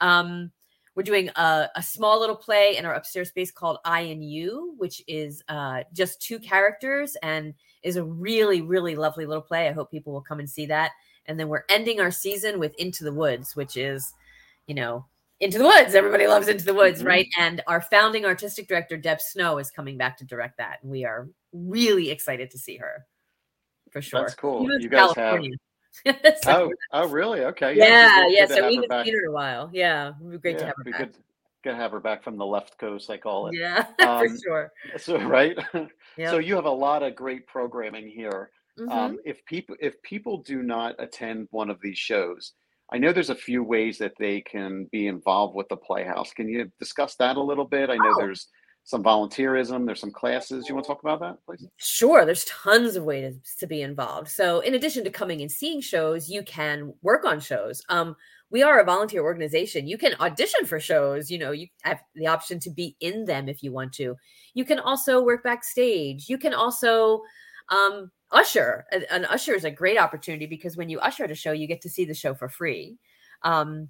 Um, 0.00 0.52
we're 0.94 1.02
doing 1.04 1.30
a, 1.36 1.68
a, 1.76 1.82
small 1.82 2.18
little 2.18 2.36
play 2.36 2.76
in 2.76 2.84
our 2.84 2.94
upstairs 2.94 3.28
space 3.28 3.50
called 3.50 3.78
I 3.84 4.00
and 4.00 4.24
You, 4.24 4.74
which 4.78 5.02
is 5.06 5.42
uh, 5.48 5.84
just 5.92 6.20
two 6.20 6.38
characters 6.38 7.16
and 7.22 7.54
is 7.82 7.96
a 7.96 8.04
really, 8.04 8.60
really 8.60 8.96
lovely 8.96 9.24
little 9.24 9.42
play. 9.42 9.68
I 9.68 9.72
hope 9.72 9.90
people 9.90 10.12
will 10.12 10.20
come 10.20 10.40
and 10.40 10.50
see 10.50 10.66
that. 10.66 10.90
And 11.26 11.38
then 11.38 11.48
we're 11.48 11.64
ending 11.68 12.00
our 12.00 12.10
season 12.10 12.58
with 12.58 12.74
Into 12.74 13.04
the 13.04 13.12
Woods, 13.12 13.54
which 13.54 13.76
is, 13.76 14.12
you 14.66 14.74
know, 14.74 15.06
Into 15.38 15.58
the 15.58 15.64
Woods. 15.64 15.94
Everybody 15.94 16.26
loves 16.26 16.48
Into 16.48 16.64
the 16.64 16.74
Woods, 16.74 16.98
mm-hmm. 16.98 17.08
right? 17.08 17.28
And 17.38 17.62
our 17.66 17.80
founding 17.80 18.24
artistic 18.24 18.66
director, 18.66 18.96
Deb 18.96 19.20
Snow, 19.20 19.58
is 19.58 19.70
coming 19.70 19.96
back 19.96 20.18
to 20.18 20.24
direct 20.24 20.58
that. 20.58 20.78
And 20.82 20.90
we 20.90 21.04
are 21.04 21.28
really 21.52 22.10
excited 22.10 22.50
to 22.50 22.58
see 22.58 22.76
her 22.76 23.06
for 23.92 24.02
sure. 24.02 24.20
That's 24.20 24.34
cool. 24.34 24.62
You 24.80 24.88
guys 24.88 25.12
California. 25.12 25.50
have. 25.50 25.60
so, 26.42 26.70
oh, 26.70 26.72
oh, 26.92 27.08
really? 27.08 27.44
Okay. 27.44 27.74
Yeah, 27.74 28.26
yeah. 28.26 28.26
yeah. 28.28 28.46
So 28.46 28.66
we 28.68 28.76
haven't 28.76 29.04
seen 29.04 29.14
her 29.14 29.22
in 29.22 29.28
a 29.28 29.32
while. 29.32 29.70
Yeah, 29.72 30.08
it 30.08 30.14
would 30.20 30.32
be 30.32 30.38
great 30.38 30.54
yeah, 30.54 30.58
to 30.60 30.66
have 30.66 30.74
her 30.76 30.84
back. 30.84 30.98
Good, 30.98 31.12
good 31.64 31.70
to 31.70 31.76
have 31.76 31.90
her 31.92 32.00
back 32.00 32.22
from 32.22 32.36
the 32.36 32.46
left 32.46 32.78
coast, 32.78 33.10
I 33.10 33.16
call 33.16 33.48
it. 33.48 33.54
Yeah, 33.56 33.86
um, 34.06 34.28
for 34.28 34.36
sure. 34.42 34.72
So 34.98 35.18
right. 35.18 35.58
Yep. 36.16 36.30
So 36.30 36.38
you 36.38 36.54
have 36.54 36.64
a 36.64 36.70
lot 36.70 37.02
of 37.02 37.14
great 37.14 37.46
programming 37.46 38.08
here. 38.08 38.50
Mm-hmm. 38.78 38.90
Um, 38.90 39.18
if 39.24 39.44
people 39.44 39.76
if 39.80 40.00
people 40.02 40.42
do 40.42 40.62
not 40.62 40.94
attend 40.98 41.48
one 41.50 41.70
of 41.70 41.80
these 41.82 41.98
shows, 41.98 42.52
I 42.92 42.98
know 42.98 43.12
there's 43.12 43.30
a 43.30 43.34
few 43.34 43.62
ways 43.62 43.98
that 43.98 44.14
they 44.18 44.40
can 44.40 44.86
be 44.90 45.06
involved 45.06 45.54
with 45.54 45.68
the 45.68 45.76
Playhouse. 45.76 46.32
Can 46.32 46.48
you 46.48 46.70
discuss 46.78 47.14
that 47.16 47.36
a 47.36 47.42
little 47.42 47.66
bit? 47.66 47.90
I 47.90 47.96
know 47.96 48.12
oh. 48.14 48.16
there's 48.18 48.48
some 48.90 49.04
volunteerism 49.04 49.86
there's 49.86 50.00
some 50.00 50.10
classes. 50.10 50.68
You 50.68 50.74
want 50.74 50.84
to 50.84 50.88
talk 50.88 51.02
about 51.02 51.20
that 51.20 51.38
please? 51.46 51.64
Sure 51.76 52.24
there's 52.24 52.44
tons 52.44 52.96
of 52.96 53.04
ways 53.04 53.36
to 53.60 53.66
be 53.68 53.82
involved. 53.82 54.28
So 54.28 54.60
in 54.60 54.74
addition 54.74 55.04
to 55.04 55.10
coming 55.10 55.40
and 55.42 55.50
seeing 55.50 55.80
shows 55.80 56.28
you 56.28 56.42
can 56.42 56.92
work 57.00 57.24
on 57.24 57.38
shows. 57.38 57.82
Um, 57.88 58.16
we 58.50 58.64
are 58.64 58.80
a 58.80 58.84
volunteer 58.84 59.22
organization. 59.22 59.86
You 59.86 59.96
can 59.96 60.14
audition 60.18 60.66
for 60.66 60.80
shows 60.80 61.30
you 61.30 61.38
know 61.38 61.52
you 61.52 61.68
have 61.82 62.00
the 62.16 62.26
option 62.26 62.58
to 62.60 62.70
be 62.70 62.96
in 62.98 63.24
them 63.26 63.48
if 63.48 63.62
you 63.62 63.72
want 63.72 63.92
to. 63.94 64.16
You 64.54 64.64
can 64.64 64.80
also 64.80 65.22
work 65.22 65.44
backstage. 65.44 66.28
You 66.28 66.36
can 66.36 66.52
also 66.52 67.22
um, 67.68 68.10
usher. 68.32 68.86
An 69.08 69.24
usher 69.26 69.54
is 69.54 69.64
a 69.64 69.70
great 69.70 69.98
opportunity 69.98 70.46
because 70.46 70.76
when 70.76 70.88
you 70.88 70.98
usher 70.98 71.22
at 71.22 71.30
a 71.30 71.36
show 71.36 71.52
you 71.52 71.68
get 71.68 71.80
to 71.82 71.88
see 71.88 72.04
the 72.04 72.12
show 72.12 72.34
for 72.34 72.48
free. 72.48 72.98
Um, 73.42 73.88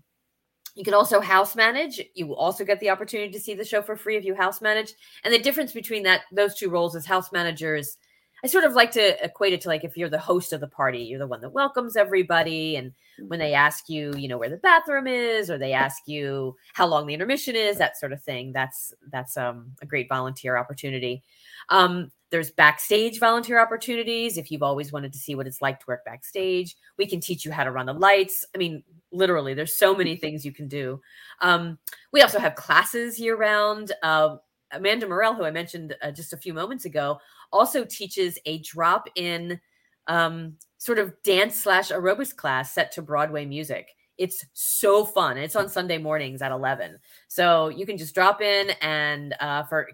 you 0.74 0.84
can 0.84 0.94
also 0.94 1.20
house 1.20 1.56
manage. 1.56 2.00
You 2.14 2.26
will 2.26 2.36
also 2.36 2.64
get 2.64 2.80
the 2.80 2.90
opportunity 2.90 3.32
to 3.32 3.40
see 3.40 3.54
the 3.54 3.64
show 3.64 3.82
for 3.82 3.96
free 3.96 4.16
if 4.16 4.24
you 4.24 4.34
house 4.34 4.60
manage. 4.60 4.94
And 5.24 5.34
the 5.34 5.38
difference 5.38 5.72
between 5.72 6.02
that 6.04 6.22
those 6.32 6.54
two 6.54 6.70
roles 6.70 6.94
is 6.94 7.06
house 7.06 7.32
managers. 7.32 7.96
I 8.42 8.46
sort 8.46 8.64
of 8.64 8.72
like 8.72 8.90
to 8.92 9.22
equate 9.22 9.52
it 9.52 9.60
to 9.62 9.68
like 9.68 9.84
if 9.84 9.96
you're 9.96 10.08
the 10.08 10.18
host 10.18 10.52
of 10.52 10.60
the 10.60 10.68
party, 10.68 11.00
you're 11.00 11.18
the 11.18 11.26
one 11.26 11.42
that 11.42 11.52
welcomes 11.52 11.96
everybody. 11.96 12.76
And 12.76 12.92
when 13.28 13.38
they 13.38 13.52
ask 13.52 13.88
you, 13.88 14.14
you 14.16 14.28
know, 14.28 14.38
where 14.38 14.48
the 14.48 14.56
bathroom 14.56 15.06
is, 15.06 15.50
or 15.50 15.58
they 15.58 15.74
ask 15.74 16.04
you 16.06 16.56
how 16.72 16.86
long 16.86 17.06
the 17.06 17.14
intermission 17.14 17.54
is, 17.54 17.76
that 17.76 17.98
sort 17.98 18.12
of 18.12 18.22
thing. 18.22 18.52
That's 18.52 18.94
that's 19.10 19.36
um, 19.36 19.72
a 19.82 19.86
great 19.86 20.08
volunteer 20.08 20.56
opportunity. 20.56 21.22
Um, 21.68 22.10
there's 22.30 22.50
backstage 22.50 23.18
volunteer 23.18 23.60
opportunities 23.60 24.38
if 24.38 24.50
you've 24.50 24.62
always 24.62 24.92
wanted 24.92 25.12
to 25.12 25.18
see 25.18 25.34
what 25.34 25.46
it's 25.46 25.60
like 25.60 25.80
to 25.80 25.87
work 25.88 26.04
backstage. 26.04 26.76
We 26.96 27.06
can 27.06 27.20
teach 27.20 27.44
you 27.44 27.52
how 27.52 27.64
to 27.64 27.72
run 27.72 27.87
the 27.87 27.92
lights. 27.92 28.44
I 28.54 28.58
mean, 28.58 28.82
literally, 29.12 29.54
there's 29.54 29.76
so 29.76 29.94
many 29.94 30.16
things 30.16 30.44
you 30.44 30.52
can 30.52 30.68
do. 30.68 31.00
Um, 31.40 31.78
we 32.12 32.22
also 32.22 32.38
have 32.38 32.54
classes 32.54 33.18
year 33.18 33.37
round. 33.37 33.92
Uh, 34.02 34.37
Amanda 34.72 35.08
Morell, 35.08 35.34
who 35.34 35.44
I 35.44 35.50
mentioned 35.50 35.96
uh, 36.00 36.12
just 36.12 36.32
a 36.32 36.37
few 36.37 36.54
moments 36.54 36.84
ago, 36.84 37.18
also 37.52 37.84
teaches 37.84 38.38
a 38.46 38.58
drop 38.58 39.08
in 39.16 39.60
um, 40.06 40.56
sort 40.78 40.99
of 40.99 41.12
dance 41.22 41.56
slash 41.56 41.90
aerobics 41.90 42.34
class 42.34 42.72
set 42.72 42.92
to 42.92 43.02
Broadway 43.02 43.44
music. 43.44 43.88
It's 44.18 44.44
so 44.52 45.04
fun. 45.04 45.38
It's 45.38 45.56
on 45.56 45.68
Sunday 45.68 45.96
mornings 45.96 46.42
at 46.42 46.52
11. 46.52 46.99
So 47.28 47.68
you 47.68 47.87
can 47.87 47.96
just 47.96 48.14
drop 48.14 48.42
in 48.42 48.70
and 48.82 49.34
uh, 49.40 49.62
for 49.62 49.88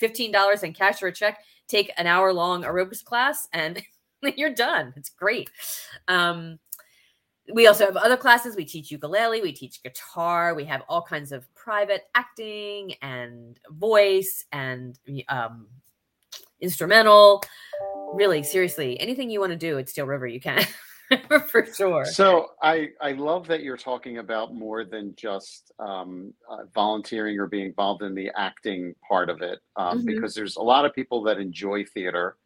$15 0.00 0.62
in 0.62 0.72
cash 0.72 1.02
or 1.02 1.08
a 1.08 1.12
check, 1.12 1.40
take 1.68 1.90
an 1.96 2.06
hour 2.06 2.32
long 2.32 2.62
aerobics 2.62 3.04
class 3.04 3.48
and 3.52 3.82
you're 4.36 4.54
done. 4.54 4.92
It's 4.96 5.10
great. 5.10 5.50
Um, 6.08 6.58
we 7.52 7.66
also 7.66 7.86
have 7.86 7.96
other 7.96 8.16
classes. 8.16 8.56
We 8.56 8.64
teach 8.64 8.90
ukulele, 8.90 9.40
we 9.40 9.52
teach 9.52 9.82
guitar, 9.82 10.54
we 10.54 10.64
have 10.64 10.82
all 10.88 11.02
kinds 11.02 11.32
of 11.32 11.52
private 11.54 12.02
acting 12.14 12.94
and 13.02 13.58
voice 13.70 14.44
and 14.52 14.98
um, 15.28 15.68
instrumental. 16.60 17.42
Really, 18.14 18.42
seriously, 18.42 18.98
anything 19.00 19.30
you 19.30 19.40
want 19.40 19.52
to 19.52 19.58
do 19.58 19.78
at 19.78 19.88
Steel 19.88 20.06
River, 20.06 20.26
you 20.26 20.40
can. 20.40 20.64
for 21.48 21.64
sure. 21.66 22.04
So 22.04 22.50
I 22.62 22.88
I 23.00 23.12
love 23.12 23.46
that 23.48 23.62
you're 23.62 23.76
talking 23.76 24.18
about 24.18 24.54
more 24.54 24.84
than 24.84 25.14
just 25.16 25.72
um, 25.78 26.32
uh, 26.50 26.64
volunteering 26.74 27.38
or 27.38 27.46
being 27.46 27.66
involved 27.66 28.02
in 28.02 28.14
the 28.14 28.30
acting 28.36 28.94
part 29.08 29.30
of 29.30 29.40
it, 29.40 29.60
um, 29.76 29.98
mm-hmm. 29.98 30.06
because 30.06 30.34
there's 30.34 30.56
a 30.56 30.62
lot 30.62 30.84
of 30.84 30.94
people 30.94 31.22
that 31.24 31.38
enjoy 31.38 31.84
theater, 31.84 32.36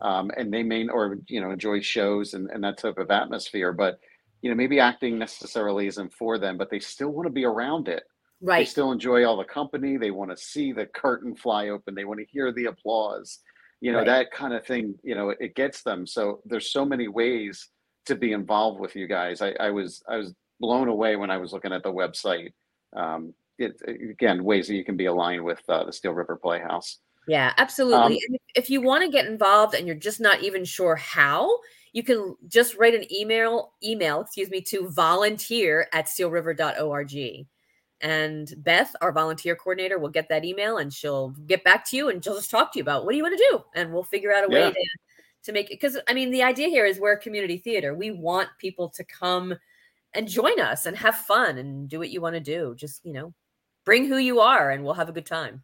um, 0.00 0.30
and 0.36 0.52
they 0.52 0.62
may 0.62 0.88
or 0.88 1.18
you 1.28 1.40
know 1.40 1.50
enjoy 1.50 1.80
shows 1.80 2.34
and, 2.34 2.48
and 2.50 2.64
that 2.64 2.78
type 2.78 2.96
of 2.98 3.10
atmosphere, 3.10 3.72
but 3.72 3.98
you 4.40 4.48
know 4.48 4.56
maybe 4.56 4.80
acting 4.80 5.18
necessarily 5.18 5.86
isn't 5.86 6.12
for 6.14 6.38
them, 6.38 6.56
but 6.56 6.70
they 6.70 6.80
still 6.80 7.10
want 7.10 7.26
to 7.26 7.32
be 7.32 7.44
around 7.44 7.88
it. 7.88 8.04
Right. 8.40 8.60
They 8.60 8.64
still 8.66 8.92
enjoy 8.92 9.26
all 9.26 9.36
the 9.36 9.44
company. 9.44 9.96
They 9.96 10.10
want 10.10 10.30
to 10.30 10.36
see 10.36 10.72
the 10.72 10.86
curtain 10.86 11.34
fly 11.34 11.68
open. 11.68 11.94
They 11.94 12.04
want 12.04 12.20
to 12.20 12.26
hear 12.26 12.52
the 12.52 12.66
applause. 12.66 13.40
You 13.82 13.92
know 13.92 13.98
right. 13.98 14.06
that 14.06 14.30
kind 14.30 14.54
of 14.54 14.64
thing. 14.64 14.94
You 15.02 15.14
know 15.14 15.34
it 15.38 15.54
gets 15.54 15.82
them. 15.82 16.06
So 16.06 16.40
there's 16.46 16.72
so 16.72 16.86
many 16.86 17.08
ways 17.08 17.68
to 18.06 18.14
be 18.14 18.32
involved 18.32 18.80
with 18.80 18.96
you 18.96 19.06
guys. 19.06 19.42
I, 19.42 19.54
I 19.60 19.70
was 19.70 20.02
I 20.08 20.16
was 20.16 20.34
blown 20.60 20.88
away 20.88 21.16
when 21.16 21.30
I 21.30 21.36
was 21.36 21.52
looking 21.52 21.72
at 21.72 21.82
the 21.82 21.92
website. 21.92 22.52
Um, 22.94 23.34
it, 23.58 23.80
again, 23.86 24.44
ways 24.44 24.68
that 24.68 24.74
you 24.74 24.84
can 24.84 24.96
be 24.96 25.06
aligned 25.06 25.44
with 25.44 25.62
uh, 25.68 25.84
the 25.84 25.92
Steel 25.92 26.12
River 26.12 26.36
Playhouse. 26.36 26.98
Yeah, 27.28 27.52
absolutely. 27.56 27.96
Um, 27.96 28.12
and 28.28 28.38
if 28.54 28.70
you 28.70 28.80
want 28.80 29.04
to 29.04 29.10
get 29.10 29.26
involved 29.26 29.74
and 29.74 29.86
you're 29.86 29.96
just 29.96 30.20
not 30.20 30.42
even 30.42 30.64
sure 30.64 30.94
how, 30.94 31.58
you 31.92 32.02
can 32.02 32.36
just 32.46 32.76
write 32.76 32.94
an 32.94 33.12
email 33.12 33.72
email, 33.82 34.20
excuse 34.20 34.50
me, 34.50 34.60
to 34.62 34.88
volunteer 34.90 35.88
at 35.92 36.06
steelriver.org. 36.06 37.46
And 38.02 38.54
Beth, 38.58 38.94
our 39.00 39.10
volunteer 39.10 39.56
coordinator, 39.56 39.98
will 39.98 40.10
get 40.10 40.28
that 40.28 40.44
email 40.44 40.76
and 40.76 40.92
she'll 40.92 41.30
get 41.46 41.64
back 41.64 41.88
to 41.90 41.96
you 41.96 42.10
and 42.10 42.22
she'll 42.22 42.36
just 42.36 42.50
talk 42.50 42.72
to 42.72 42.78
you 42.78 42.82
about 42.82 43.04
what 43.04 43.12
do 43.12 43.16
you 43.16 43.22
want 43.22 43.38
to 43.38 43.48
do, 43.50 43.64
and 43.74 43.92
we'll 43.92 44.04
figure 44.04 44.32
out 44.32 44.44
a 44.44 44.48
way 44.48 44.70
to 44.70 44.86
to 45.46 45.52
make 45.52 45.70
it 45.70 45.80
because 45.80 45.98
I 46.06 46.14
mean 46.14 46.30
the 46.30 46.42
idea 46.42 46.68
here 46.68 46.84
is 46.84 47.00
we're 47.00 47.12
a 47.12 47.18
community 47.18 47.56
theater. 47.56 47.94
We 47.94 48.10
want 48.10 48.48
people 48.58 48.88
to 48.90 49.04
come 49.04 49.54
and 50.14 50.28
join 50.28 50.60
us 50.60 50.86
and 50.86 50.96
have 50.96 51.16
fun 51.16 51.58
and 51.58 51.88
do 51.88 51.98
what 51.98 52.10
you 52.10 52.20
want 52.20 52.34
to 52.34 52.40
do. 52.40 52.74
Just 52.76 53.04
you 53.04 53.12
know, 53.12 53.32
bring 53.84 54.06
who 54.06 54.18
you 54.18 54.40
are, 54.40 54.70
and 54.70 54.84
we'll 54.84 54.94
have 54.94 55.08
a 55.08 55.12
good 55.12 55.26
time. 55.26 55.62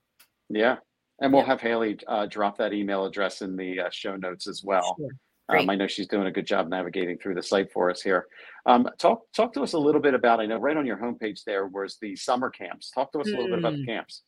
Yeah, 0.49 0.77
and 1.21 1.33
we'll 1.33 1.43
yeah. 1.43 1.49
have 1.49 1.61
Haley 1.61 1.99
uh, 2.09 2.27
drop 2.27 2.59
that 2.59 2.73
email 2.73 3.05
address 3.05 3.43
in 3.43 3.57
the 3.57 3.81
uh, 3.81 3.91
show 3.91 4.17
notes 4.17 4.47
as 4.49 4.63
well. 4.65 4.97
Sure. 4.99 5.11
Um, 5.49 5.69
I 5.69 5.75
know 5.75 5.87
she's 5.87 6.09
doing 6.09 6.27
a 6.27 6.33
good 6.33 6.47
job 6.47 6.69
navigating 6.69 7.19
through 7.19 7.35
the 7.35 7.43
site 7.43 7.71
for 7.73 7.91
us 7.91 8.01
here. 8.01 8.27
Um, 8.65 8.89
talk 8.99 9.23
talk 9.33 9.53
to 9.55 9.63
us 9.63 9.73
a 9.73 9.79
little 9.79 10.01
bit 10.01 10.15
about. 10.15 10.41
I 10.41 10.47
know 10.47 10.59
right 10.59 10.77
on 10.77 10.87
your 10.87 10.97
homepage 10.97 11.45
there 11.45 11.67
was 11.67 11.99
the 12.01 12.17
summer 12.17 12.49
camps. 12.49 12.91
Talk 12.91 13.13
to 13.13 13.21
us 13.21 13.29
mm. 13.29 13.35
a 13.35 13.37
little 13.37 13.51
bit 13.51 13.59
about 13.59 13.73
the 13.73 13.81
hmm. 13.81 13.87
camps. 13.87 14.23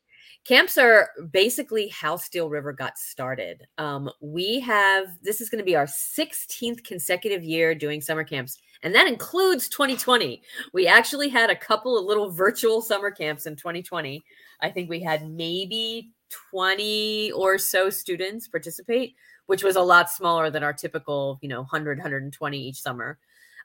Camps 0.44 0.76
are 0.76 1.10
basically 1.30 1.88
how 1.88 2.16
Steel 2.16 2.50
River 2.50 2.72
got 2.72 2.98
started. 2.98 3.66
Um, 3.78 4.10
we 4.20 4.60
have, 4.60 5.06
this 5.22 5.40
is 5.40 5.48
going 5.48 5.58
to 5.58 5.64
be 5.64 5.76
our 5.76 5.86
16th 5.86 6.84
consecutive 6.84 7.42
year 7.42 7.74
doing 7.74 8.00
summer 8.00 8.24
camps, 8.24 8.58
and 8.82 8.94
that 8.94 9.06
includes 9.06 9.68
2020. 9.68 10.42
We 10.72 10.86
actually 10.86 11.30
had 11.30 11.48
a 11.48 11.56
couple 11.56 11.98
of 11.98 12.04
little 12.04 12.30
virtual 12.30 12.82
summer 12.82 13.10
camps 13.10 13.46
in 13.46 13.56
2020. 13.56 14.22
I 14.60 14.70
think 14.70 14.90
we 14.90 15.00
had 15.00 15.30
maybe 15.30 16.12
20 16.50 17.32
or 17.32 17.58
so 17.58 17.88
students 17.90 18.48
participate, 18.48 19.14
which 19.46 19.64
was 19.64 19.76
a 19.76 19.82
lot 19.82 20.10
smaller 20.10 20.50
than 20.50 20.62
our 20.62 20.72
typical, 20.72 21.38
you 21.42 21.48
know, 21.48 21.60
100, 21.60 21.98
120 21.98 22.58
each 22.58 22.80
summer. 22.80 23.18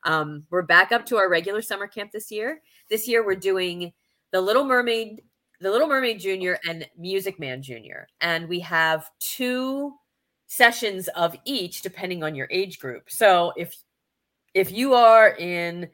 Um, 0.03 0.45
we're 0.49 0.61
back 0.61 0.91
up 0.91 1.05
to 1.07 1.17
our 1.17 1.29
regular 1.29 1.61
summer 1.61 1.87
camp 1.87 2.11
this 2.11 2.31
year. 2.31 2.61
This 2.89 3.07
year, 3.07 3.25
we're 3.25 3.35
doing 3.35 3.91
the 4.31 4.41
Little 4.41 4.63
Mermaid 4.63 5.21
the 5.61 5.71
Little 5.71 5.87
Mermaid 5.87 6.19
Junior 6.19 6.57
and 6.67 6.87
Music 6.97 7.39
Man 7.39 7.61
Junior. 7.61 8.07
And 8.21 8.47
we 8.47 8.59
have 8.61 9.09
two 9.19 9.93
sessions 10.47 11.07
of 11.09 11.35
each 11.45 11.81
depending 11.81 12.23
on 12.23 12.35
your 12.35 12.47
age 12.49 12.79
group. 12.79 13.09
So 13.09 13.53
if 13.55 13.75
if 14.53 14.71
you 14.71 14.93
are 14.95 15.29
in 15.29 15.89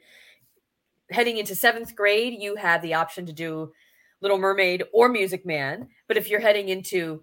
heading 1.10 1.36
into 1.36 1.52
7th 1.52 1.94
grade, 1.94 2.40
you 2.40 2.56
have 2.56 2.80
the 2.82 2.94
option 2.94 3.26
to 3.26 3.32
do 3.32 3.70
Little 4.22 4.38
Mermaid 4.38 4.84
or 4.92 5.08
Music 5.08 5.44
Man, 5.44 5.88
but 6.08 6.16
if 6.16 6.30
you're 6.30 6.40
heading 6.40 6.70
into 6.70 7.22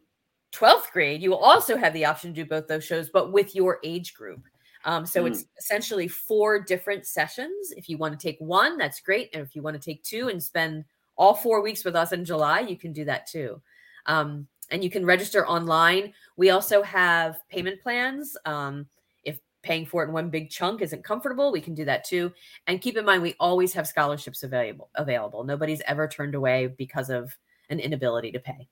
12th 0.54 0.92
grade, 0.92 1.22
you 1.22 1.32
will 1.32 1.38
also 1.38 1.76
have 1.76 1.94
the 1.94 2.06
option 2.06 2.34
to 2.34 2.44
do 2.44 2.48
both 2.48 2.68
those 2.68 2.84
shows 2.84 3.10
but 3.10 3.32
with 3.32 3.56
your 3.56 3.80
age 3.84 4.14
group. 4.14 4.44
Um, 4.86 5.06
so 5.06 5.24
mm. 5.24 5.28
it's 5.32 5.46
essentially 5.58 6.08
four 6.08 6.62
different 6.62 7.08
sessions. 7.08 7.74
If 7.76 7.90
you 7.90 7.98
want 7.98 8.18
to 8.18 8.28
take 8.28 8.38
one, 8.40 8.78
that's 8.78 9.02
great. 9.02 9.34
And 9.34 9.42
if 9.44 9.56
you 9.56 9.62
want 9.62 9.76
to 9.76 9.84
take 9.84 10.04
two 10.04 10.28
and 10.28 10.42
spend 10.42 10.86
all 11.16 11.36
four 11.36 11.62
weeks 11.62 11.86
with 11.86 11.96
us 11.96 12.12
in 12.12 12.26
July, 12.26 12.62
you 12.62 12.78
can 12.78 12.94
do 12.94 13.06
that 13.06 13.28
too. 13.28 13.62
Um, 14.06 14.48
and 14.72 14.84
you 14.84 14.90
can 14.90 15.06
register 15.06 15.48
online. 15.48 16.14
We 16.38 16.50
also 16.50 16.82
have 16.84 17.40
payment 17.50 17.82
plans. 17.82 18.36
Um, 18.46 18.88
if 19.24 19.40
paying 19.62 19.86
for 19.86 20.04
it 20.04 20.08
in 20.08 20.14
one 20.14 20.30
big 20.30 20.50
chunk 20.50 20.82
isn't 20.82 21.04
comfortable, 21.04 21.52
we 21.52 21.62
can 21.62 21.74
do 21.74 21.86
that 21.86 22.06
too. 22.06 22.32
And 22.68 22.82
keep 22.82 22.98
in 22.98 23.06
mind, 23.06 23.22
we 23.22 23.36
always 23.40 23.74
have 23.74 23.88
scholarships 23.88 24.44
available. 24.44 24.90
Available. 24.96 25.44
Nobody's 25.44 25.82
ever 25.86 26.08
turned 26.08 26.36
away 26.36 26.68
because 26.78 27.10
of 27.10 27.36
an 27.70 27.80
inability 27.80 28.32
to 28.32 28.40
pay. 28.40 28.68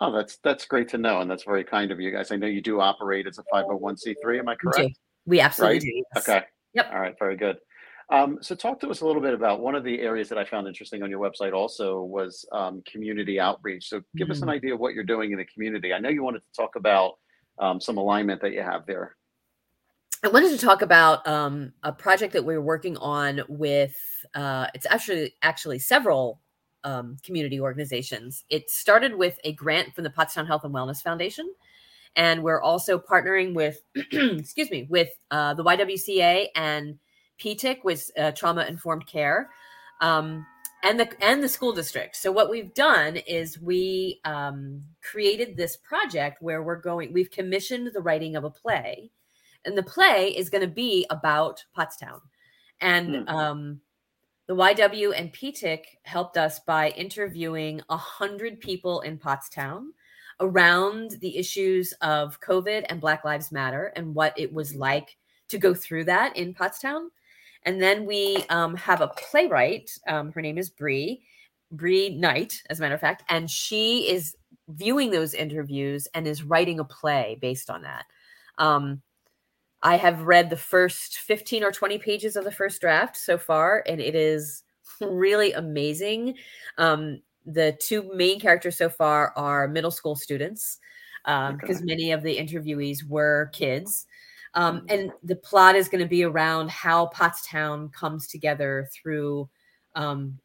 Oh, 0.00 0.12
that's 0.12 0.36
that's 0.38 0.64
great 0.64 0.88
to 0.90 0.98
know, 0.98 1.20
and 1.20 1.30
that's 1.30 1.42
very 1.42 1.64
kind 1.64 1.90
of 1.90 2.00
you 2.00 2.12
guys. 2.12 2.30
I 2.30 2.36
know 2.36 2.46
you 2.46 2.60
do 2.60 2.80
operate 2.80 3.26
as 3.26 3.38
a 3.38 3.44
five 3.50 3.66
hundred 3.66 3.78
one 3.78 3.96
c 3.96 4.14
three. 4.22 4.38
Am 4.38 4.48
I 4.48 4.54
correct? 4.54 4.78
We, 4.78 4.94
we 5.26 5.40
absolutely 5.40 5.78
right? 5.78 5.82
do. 5.82 6.02
Yes. 6.14 6.28
Okay. 6.28 6.46
Yep. 6.74 6.90
All 6.92 7.00
right. 7.00 7.16
Very 7.18 7.36
good. 7.36 7.58
Um, 8.10 8.38
so 8.40 8.54
talk 8.54 8.80
to 8.80 8.88
us 8.88 9.02
a 9.02 9.06
little 9.06 9.20
bit 9.20 9.34
about 9.34 9.60
one 9.60 9.74
of 9.74 9.84
the 9.84 10.00
areas 10.00 10.30
that 10.30 10.38
I 10.38 10.44
found 10.44 10.66
interesting 10.66 11.02
on 11.02 11.10
your 11.10 11.20
website 11.20 11.52
also 11.52 12.00
was 12.02 12.46
um, 12.52 12.82
community 12.90 13.38
outreach. 13.38 13.88
So 13.88 14.00
give 14.16 14.26
mm-hmm. 14.26 14.32
us 14.32 14.38
an 14.38 14.42
mm-hmm. 14.42 14.50
idea 14.50 14.74
of 14.74 14.80
what 14.80 14.94
you're 14.94 15.04
doing 15.04 15.32
in 15.32 15.38
the 15.38 15.44
community. 15.44 15.92
I 15.92 15.98
know 15.98 16.08
you 16.08 16.22
wanted 16.22 16.42
to 16.42 16.52
talk 16.56 16.76
about 16.76 17.18
um, 17.58 17.80
some 17.80 17.98
alignment 17.98 18.40
that 18.40 18.52
you 18.52 18.62
have 18.62 18.86
there. 18.86 19.16
I 20.24 20.28
wanted 20.28 20.58
to 20.58 20.58
talk 20.58 20.82
about 20.82 21.26
um, 21.28 21.72
a 21.82 21.92
project 21.92 22.32
that 22.32 22.44
we're 22.44 22.62
working 22.62 22.96
on 22.96 23.42
with. 23.48 23.96
Uh, 24.34 24.66
it's 24.74 24.86
actually 24.86 25.34
actually 25.42 25.78
several 25.78 26.40
um, 26.82 27.18
community 27.22 27.60
organizations. 27.60 28.44
It 28.50 28.68
started 28.68 29.14
with 29.14 29.38
a 29.44 29.52
grant 29.52 29.94
from 29.94 30.04
the 30.04 30.10
Pottstown 30.10 30.46
Health 30.46 30.64
and 30.64 30.74
Wellness 30.74 31.02
Foundation, 31.02 31.52
and 32.16 32.42
we're 32.42 32.60
also 32.60 32.98
partnering 32.98 33.54
with, 33.54 33.80
excuse 33.94 34.70
me, 34.72 34.88
with 34.90 35.10
uh, 35.30 35.54
the 35.54 35.62
YWCA 35.62 36.48
and 36.56 36.98
PTIC 37.38 37.84
with 37.84 38.10
uh, 38.18 38.32
trauma 38.32 38.64
informed 38.66 39.06
care, 39.06 39.50
um, 40.00 40.46
and 40.82 40.98
the 40.98 41.10
and 41.22 41.42
the 41.42 41.48
school 41.48 41.72
district. 41.72 42.16
So 42.16 42.30
what 42.30 42.50
we've 42.50 42.72
done 42.74 43.16
is 43.16 43.60
we 43.60 44.20
um, 44.24 44.82
created 45.02 45.56
this 45.56 45.76
project 45.76 46.42
where 46.42 46.62
we're 46.62 46.80
going. 46.80 47.12
We've 47.12 47.30
commissioned 47.30 47.90
the 47.92 48.00
writing 48.00 48.36
of 48.36 48.44
a 48.44 48.50
play, 48.50 49.10
and 49.64 49.76
the 49.76 49.82
play 49.82 50.34
is 50.36 50.50
going 50.50 50.62
to 50.62 50.72
be 50.72 51.06
about 51.10 51.64
Pottstown, 51.76 52.20
and 52.80 53.08
mm-hmm. 53.08 53.28
um, 53.28 53.80
the 54.46 54.54
YW 54.54 55.12
and 55.14 55.32
PTIC 55.32 55.80
helped 56.04 56.38
us 56.38 56.60
by 56.60 56.88
interviewing 56.90 57.82
a 57.90 57.96
hundred 57.96 58.60
people 58.60 59.00
in 59.02 59.18
Pottstown 59.18 59.88
around 60.40 61.12
the 61.20 61.36
issues 61.36 61.92
of 62.00 62.40
COVID 62.40 62.86
and 62.88 63.00
Black 63.00 63.24
Lives 63.24 63.52
Matter 63.52 63.92
and 63.96 64.14
what 64.14 64.38
it 64.38 64.52
was 64.52 64.74
like 64.74 65.16
to 65.48 65.58
go 65.58 65.74
through 65.74 66.04
that 66.04 66.36
in 66.36 66.54
Pottstown. 66.54 67.08
And 67.68 67.82
then 67.82 68.06
we 68.06 68.44
um, 68.48 68.74
have 68.76 69.02
a 69.02 69.08
playwright. 69.08 69.90
Um, 70.08 70.32
her 70.32 70.40
name 70.40 70.56
is 70.56 70.70
Bree, 70.70 71.22
Bree 71.70 72.08
Knight, 72.08 72.62
as 72.70 72.78
a 72.78 72.82
matter 72.82 72.94
of 72.94 73.00
fact, 73.02 73.24
and 73.28 73.50
she 73.50 74.10
is 74.10 74.34
viewing 74.68 75.10
those 75.10 75.34
interviews 75.34 76.08
and 76.14 76.26
is 76.26 76.42
writing 76.42 76.80
a 76.80 76.84
play 76.84 77.36
based 77.42 77.68
on 77.68 77.82
that. 77.82 78.06
Um, 78.56 79.02
I 79.82 79.96
have 79.98 80.22
read 80.22 80.48
the 80.48 80.56
first 80.56 81.18
15 81.18 81.62
or 81.62 81.70
20 81.70 81.98
pages 81.98 82.36
of 82.36 82.44
the 82.44 82.52
first 82.52 82.80
draft 82.80 83.18
so 83.18 83.36
far, 83.36 83.84
and 83.86 84.00
it 84.00 84.14
is 84.14 84.62
really 85.02 85.52
amazing. 85.52 86.36
Um, 86.78 87.20
the 87.44 87.76
two 87.80 88.10
main 88.14 88.40
characters 88.40 88.78
so 88.78 88.88
far 88.88 89.34
are 89.36 89.68
middle 89.68 89.90
school 89.90 90.16
students. 90.16 90.78
because 91.24 91.82
Okay. 91.82 91.84
many 91.84 92.12
of 92.12 92.22
the 92.22 92.38
interviewees 92.38 93.04
were 93.06 93.50
kids. 93.52 94.06
Um, 94.54 94.82
Mhm. 94.82 94.90
and 94.90 95.12
the 95.22 95.36
plot 95.36 95.76
is 95.76 95.88
going 95.88 96.02
to 96.02 96.08
be 96.08 96.24
around 96.24 96.70
how 96.70 97.08
Pottstown 97.08 97.92
comes 97.92 98.26
together 98.26 98.88
through 98.92 99.48
um, 99.94 100.38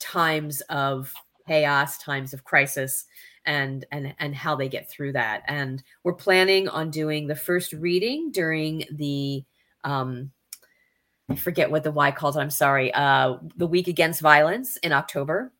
times 0.00 0.60
of 0.62 1.12
chaos, 1.46 1.98
times 1.98 2.32
of 2.34 2.44
crisis, 2.44 3.06
and 3.46 3.84
and 3.92 4.14
and 4.18 4.34
how 4.34 4.56
they 4.56 4.68
get 4.68 4.90
through 4.90 5.12
that. 5.12 5.42
And 5.48 5.82
we're 6.04 6.14
planning 6.14 6.68
on 6.68 6.90
doing 6.90 7.26
the 7.26 7.36
first 7.36 7.72
reading 7.74 8.30
during 8.32 8.84
the 8.92 9.44
um, 9.84 10.30
I 11.28 11.36
forget 11.36 11.70
what 11.70 11.84
the 11.84 11.92
Y 11.92 12.10
calls 12.10 12.36
it. 12.36 12.40
I'm 12.40 12.50
sorry. 12.50 12.92
Uh, 12.94 13.38
the 13.56 13.66
week 13.66 13.88
against 13.88 14.20
violence 14.20 14.76
in 14.78 14.92
October 14.92 15.52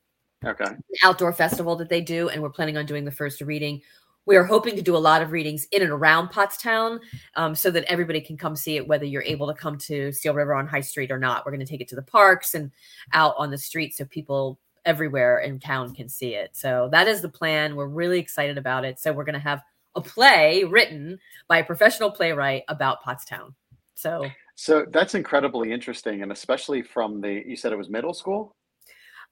Okay. 0.44 0.76
outdoor 1.02 1.32
festival 1.32 1.76
that 1.76 1.88
they 1.88 2.00
do, 2.00 2.28
and 2.28 2.42
we're 2.42 2.50
planning 2.50 2.76
on 2.76 2.86
doing 2.86 3.04
the 3.04 3.10
first 3.10 3.40
reading. 3.40 3.82
We 4.26 4.36
are 4.36 4.44
hoping 4.44 4.76
to 4.76 4.82
do 4.82 4.96
a 4.96 4.98
lot 4.98 5.22
of 5.22 5.32
readings 5.32 5.66
in 5.70 5.82
and 5.82 5.90
around 5.90 6.28
Pottstown 6.28 6.98
um, 7.36 7.54
so 7.54 7.70
that 7.70 7.84
everybody 7.84 8.20
can 8.20 8.36
come 8.36 8.56
see 8.56 8.76
it, 8.76 8.86
whether 8.88 9.04
you're 9.04 9.22
able 9.22 9.46
to 9.48 9.54
come 9.54 9.76
to 9.78 10.12
Steel 10.12 10.34
River 10.34 10.54
on 10.54 10.66
High 10.66 10.80
Street 10.80 11.10
or 11.10 11.18
not. 11.18 11.44
We're 11.44 11.52
going 11.52 11.64
to 11.64 11.70
take 11.70 11.80
it 11.80 11.88
to 11.88 11.96
the 11.96 12.02
parks 12.02 12.54
and 12.54 12.70
out 13.12 13.34
on 13.38 13.50
the 13.50 13.58
street 13.58 13.94
so 13.94 14.04
people 14.06 14.58
everywhere 14.84 15.38
in 15.38 15.58
town 15.58 15.94
can 15.94 16.08
see 16.08 16.34
it. 16.34 16.56
So 16.56 16.88
that 16.92 17.08
is 17.08 17.20
the 17.20 17.28
plan. 17.28 17.76
We're 17.76 17.86
really 17.86 18.18
excited 18.18 18.58
about 18.58 18.84
it. 18.84 18.98
So 18.98 19.12
we're 19.12 19.24
going 19.24 19.34
to 19.34 19.38
have 19.40 19.62
a 19.94 20.00
play 20.00 20.64
written 20.64 21.18
by 21.48 21.58
a 21.58 21.64
professional 21.64 22.10
playwright 22.10 22.64
about 22.68 23.02
Pottstown. 23.02 23.54
So 23.94 24.26
So 24.56 24.86
that's 24.90 25.14
incredibly 25.14 25.72
interesting, 25.72 26.22
and 26.22 26.32
especially 26.32 26.82
from 26.82 27.20
the 27.20 27.42
you 27.46 27.56
said 27.56 27.72
it 27.72 27.78
was 27.78 27.88
middle 27.88 28.14
school, 28.14 28.54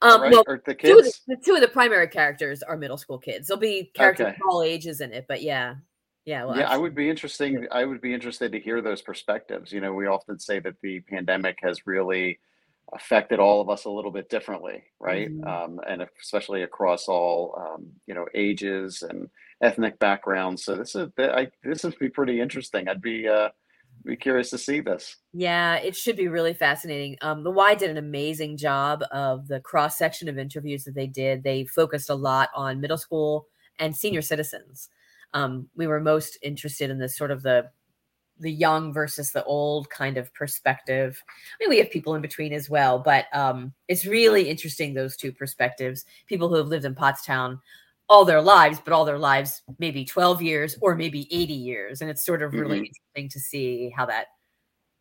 um, 0.03 0.21
right? 0.21 0.33
well, 0.33 0.45
the 0.67 0.75
two 0.75 0.99
of 0.99 1.05
the, 1.05 1.13
the 1.29 1.37
two 1.37 1.55
of 1.55 1.61
the 1.61 1.69
primary 1.69 2.09
characters 2.09 2.63
are 2.63 2.77
middle 2.77 2.97
school 2.97 3.19
kids. 3.19 3.49
There'll 3.49 3.61
be 3.61 3.91
characters 3.95 4.27
Okay. 4.27 4.37
of 4.37 4.43
all 4.51 4.63
ages 4.63 5.01
in 5.01 5.13
it, 5.13 5.27
but 5.29 5.43
yeah, 5.43 5.77
yeah. 6.25 6.45
Well, 6.45 6.59
yeah, 6.59 6.69
I 6.69 6.77
would 6.77 6.95
be 6.95 7.09
interesting. 7.09 7.67
I 7.71 7.85
would 7.85 8.01
be 8.01 8.13
interested 8.13 8.53
to 8.53 8.61
hear 8.61 8.81
those 8.81 9.01
perspectives. 9.01 9.73
You 9.73 9.81
know, 9.81 9.93
we 9.93 10.07
often 10.07 10.39
say 10.39 10.59
that 10.61 10.75
the 10.83 11.01
pandemic 11.01 11.59
has 11.63 11.87
really 11.87 12.41
affected 12.93 13.39
all 13.39 13.61
of 13.61 13.71
us 13.71 13.85
a 13.85 13.91
little 13.91 14.11
bit 14.11 14.29
differently, 14.29 14.85
right? 15.01 15.31
Mhm. 15.31 15.47
Um, 15.47 15.81
and 15.87 16.07
especially 16.21 16.63
across 16.63 17.09
all, 17.09 17.55
um, 17.57 17.93
you 18.07 18.15
know, 18.15 18.27
ages 18.35 19.03
and 19.03 19.31
ethnic 19.63 19.99
backgrounds. 19.99 20.65
So 20.65 20.75
this 20.75 20.95
is 20.95 21.09
I, 21.19 21.49
this 21.63 21.85
would 21.85 21.99
be 21.99 22.09
pretty 22.09 22.41
interesting. 22.41 22.89
I'd 22.89 23.01
be 23.01 23.29
uh, 23.29 23.51
be 24.05 24.17
curious 24.17 24.51
to 24.51 24.59
see 24.59 24.81
this. 24.81 25.17
Yeah, 25.33 25.77
it 25.77 25.97
should 25.97 26.17
be 26.17 26.29
really 26.29 26.55
fascinating. 26.55 27.17
Um, 27.23 27.45
the 27.45 27.51
Y 27.51 27.75
did 27.75 27.91
an 27.91 27.99
amazing 27.99 28.57
job 28.57 29.03
of 29.11 29.49
the 29.49 29.61
cross 29.61 29.97
section 29.97 30.29
of 30.29 30.39
interviews 30.39 30.85
that 30.85 30.95
they 30.95 31.07
did. 31.07 31.43
They 31.43 31.65
focused 31.65 32.11
a 32.11 32.15
lot 32.15 32.51
on 32.55 32.81
middle 32.81 32.99
school 32.99 33.47
and 33.79 33.97
senior 33.97 34.23
citizens. 34.23 34.89
Um, 35.35 35.69
we 35.77 35.87
were 35.87 36.01
most 36.01 36.39
interested 36.43 36.91
in 36.91 36.99
this 36.99 37.17
sort 37.17 37.31
of 37.31 37.43
the 37.43 37.71
the 38.41 38.51
young 38.51 38.93
versus 38.93 39.31
the 39.31 39.45
old 39.45 39.89
kind 39.89 40.17
of 40.17 40.33
perspective. 40.35 41.23
I 41.29 41.57
mean, 41.61 41.71
we 41.71 41.79
have 41.79 41.91
people 41.91 42.15
in 42.15 42.23
between 42.23 42.53
as 42.53 42.69
well, 42.69 42.99
but 42.99 43.27
um, 43.33 43.73
it's 43.89 44.05
really 44.05 44.49
interesting 44.49 44.95
those 44.95 45.17
two 45.17 45.33
perspectives. 45.33 46.05
People 46.27 46.49
who 46.49 46.57
have 46.57 46.67
lived 46.67 46.85
in 46.85 46.95
Pottstown 46.95 47.61
all 48.13 48.27
their 48.27 48.43
lives, 48.43 48.79
but 48.85 48.93
all 48.93 49.07
their 49.07 49.19
lives 49.19 49.63
maybe 49.79 50.05
12 50.05 50.43
years 50.43 50.77
or 50.83 50.95
maybe 50.95 51.27
80 51.31 51.55
years, 51.55 52.03
and 52.03 52.11
it's 52.11 52.25
sort 52.25 52.43
of 52.43 52.53
really 52.53 52.81
Mhm. 52.81 52.87
interesting 52.89 53.29
to 53.31 53.41
see 53.41 53.89
how 53.97 54.05
that 54.07 54.27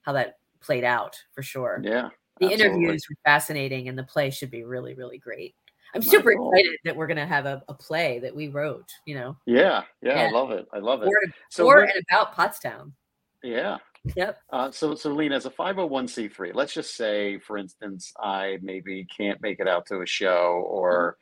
how 0.04 0.14
that 0.14 0.38
played 0.62 0.84
out 0.86 1.16
for 1.34 1.44
sure. 1.44 1.80
Yeah, 1.84 2.10
the 2.40 2.46
absolutely. 2.48 2.54
interviews 2.84 3.06
were 3.10 3.18
fascinating, 3.26 3.90
and 3.90 3.98
the 4.00 4.04
play 4.06 4.30
should 4.32 4.50
be 4.50 4.64
really, 4.64 4.94
really 4.96 5.18
great. 5.18 5.54
I'm 5.94 6.00
My 6.00 6.06
super 6.08 6.34
goal. 6.34 6.52
excited 6.54 6.80
that 6.86 6.96
we're 6.96 7.06
going 7.08 7.18
to 7.18 7.26
have 7.26 7.46
a, 7.46 7.62
a 7.68 7.74
play 7.74 8.18
that 8.20 8.34
we 8.34 8.48
wrote. 8.48 8.90
You 9.06 9.16
know, 9.16 9.38
Yeah, 9.46 9.84
yeah, 10.02 10.22
I 10.22 10.32
love 10.32 10.52
it. 10.52 10.66
I 10.74 10.80
love 10.80 11.02
it. 11.04 11.06
for, 11.08 11.34
So 11.50 11.66
what- 11.66 11.80
and 11.84 12.04
about 12.10 12.34
Pottstown. 12.34 12.94
yeah. 13.44 13.78
Yep. 14.16 14.40
Uh, 14.50 14.72
so, 14.72 14.96
so 14.96 15.12
Lena, 15.12 15.36
as 15.36 15.46
a 15.46 15.52
501c3, 15.52 16.54
let's 16.56 16.74
just 16.74 16.96
say, 16.96 17.38
for 17.40 17.58
instance, 17.60 18.12
I 18.20 18.58
maybe 18.64 19.06
can't 19.16 19.40
make 19.42 19.60
it 19.60 19.68
out 19.68 19.86
to 19.88 20.02
a 20.02 20.06
show, 20.08 20.64
or 20.68 21.18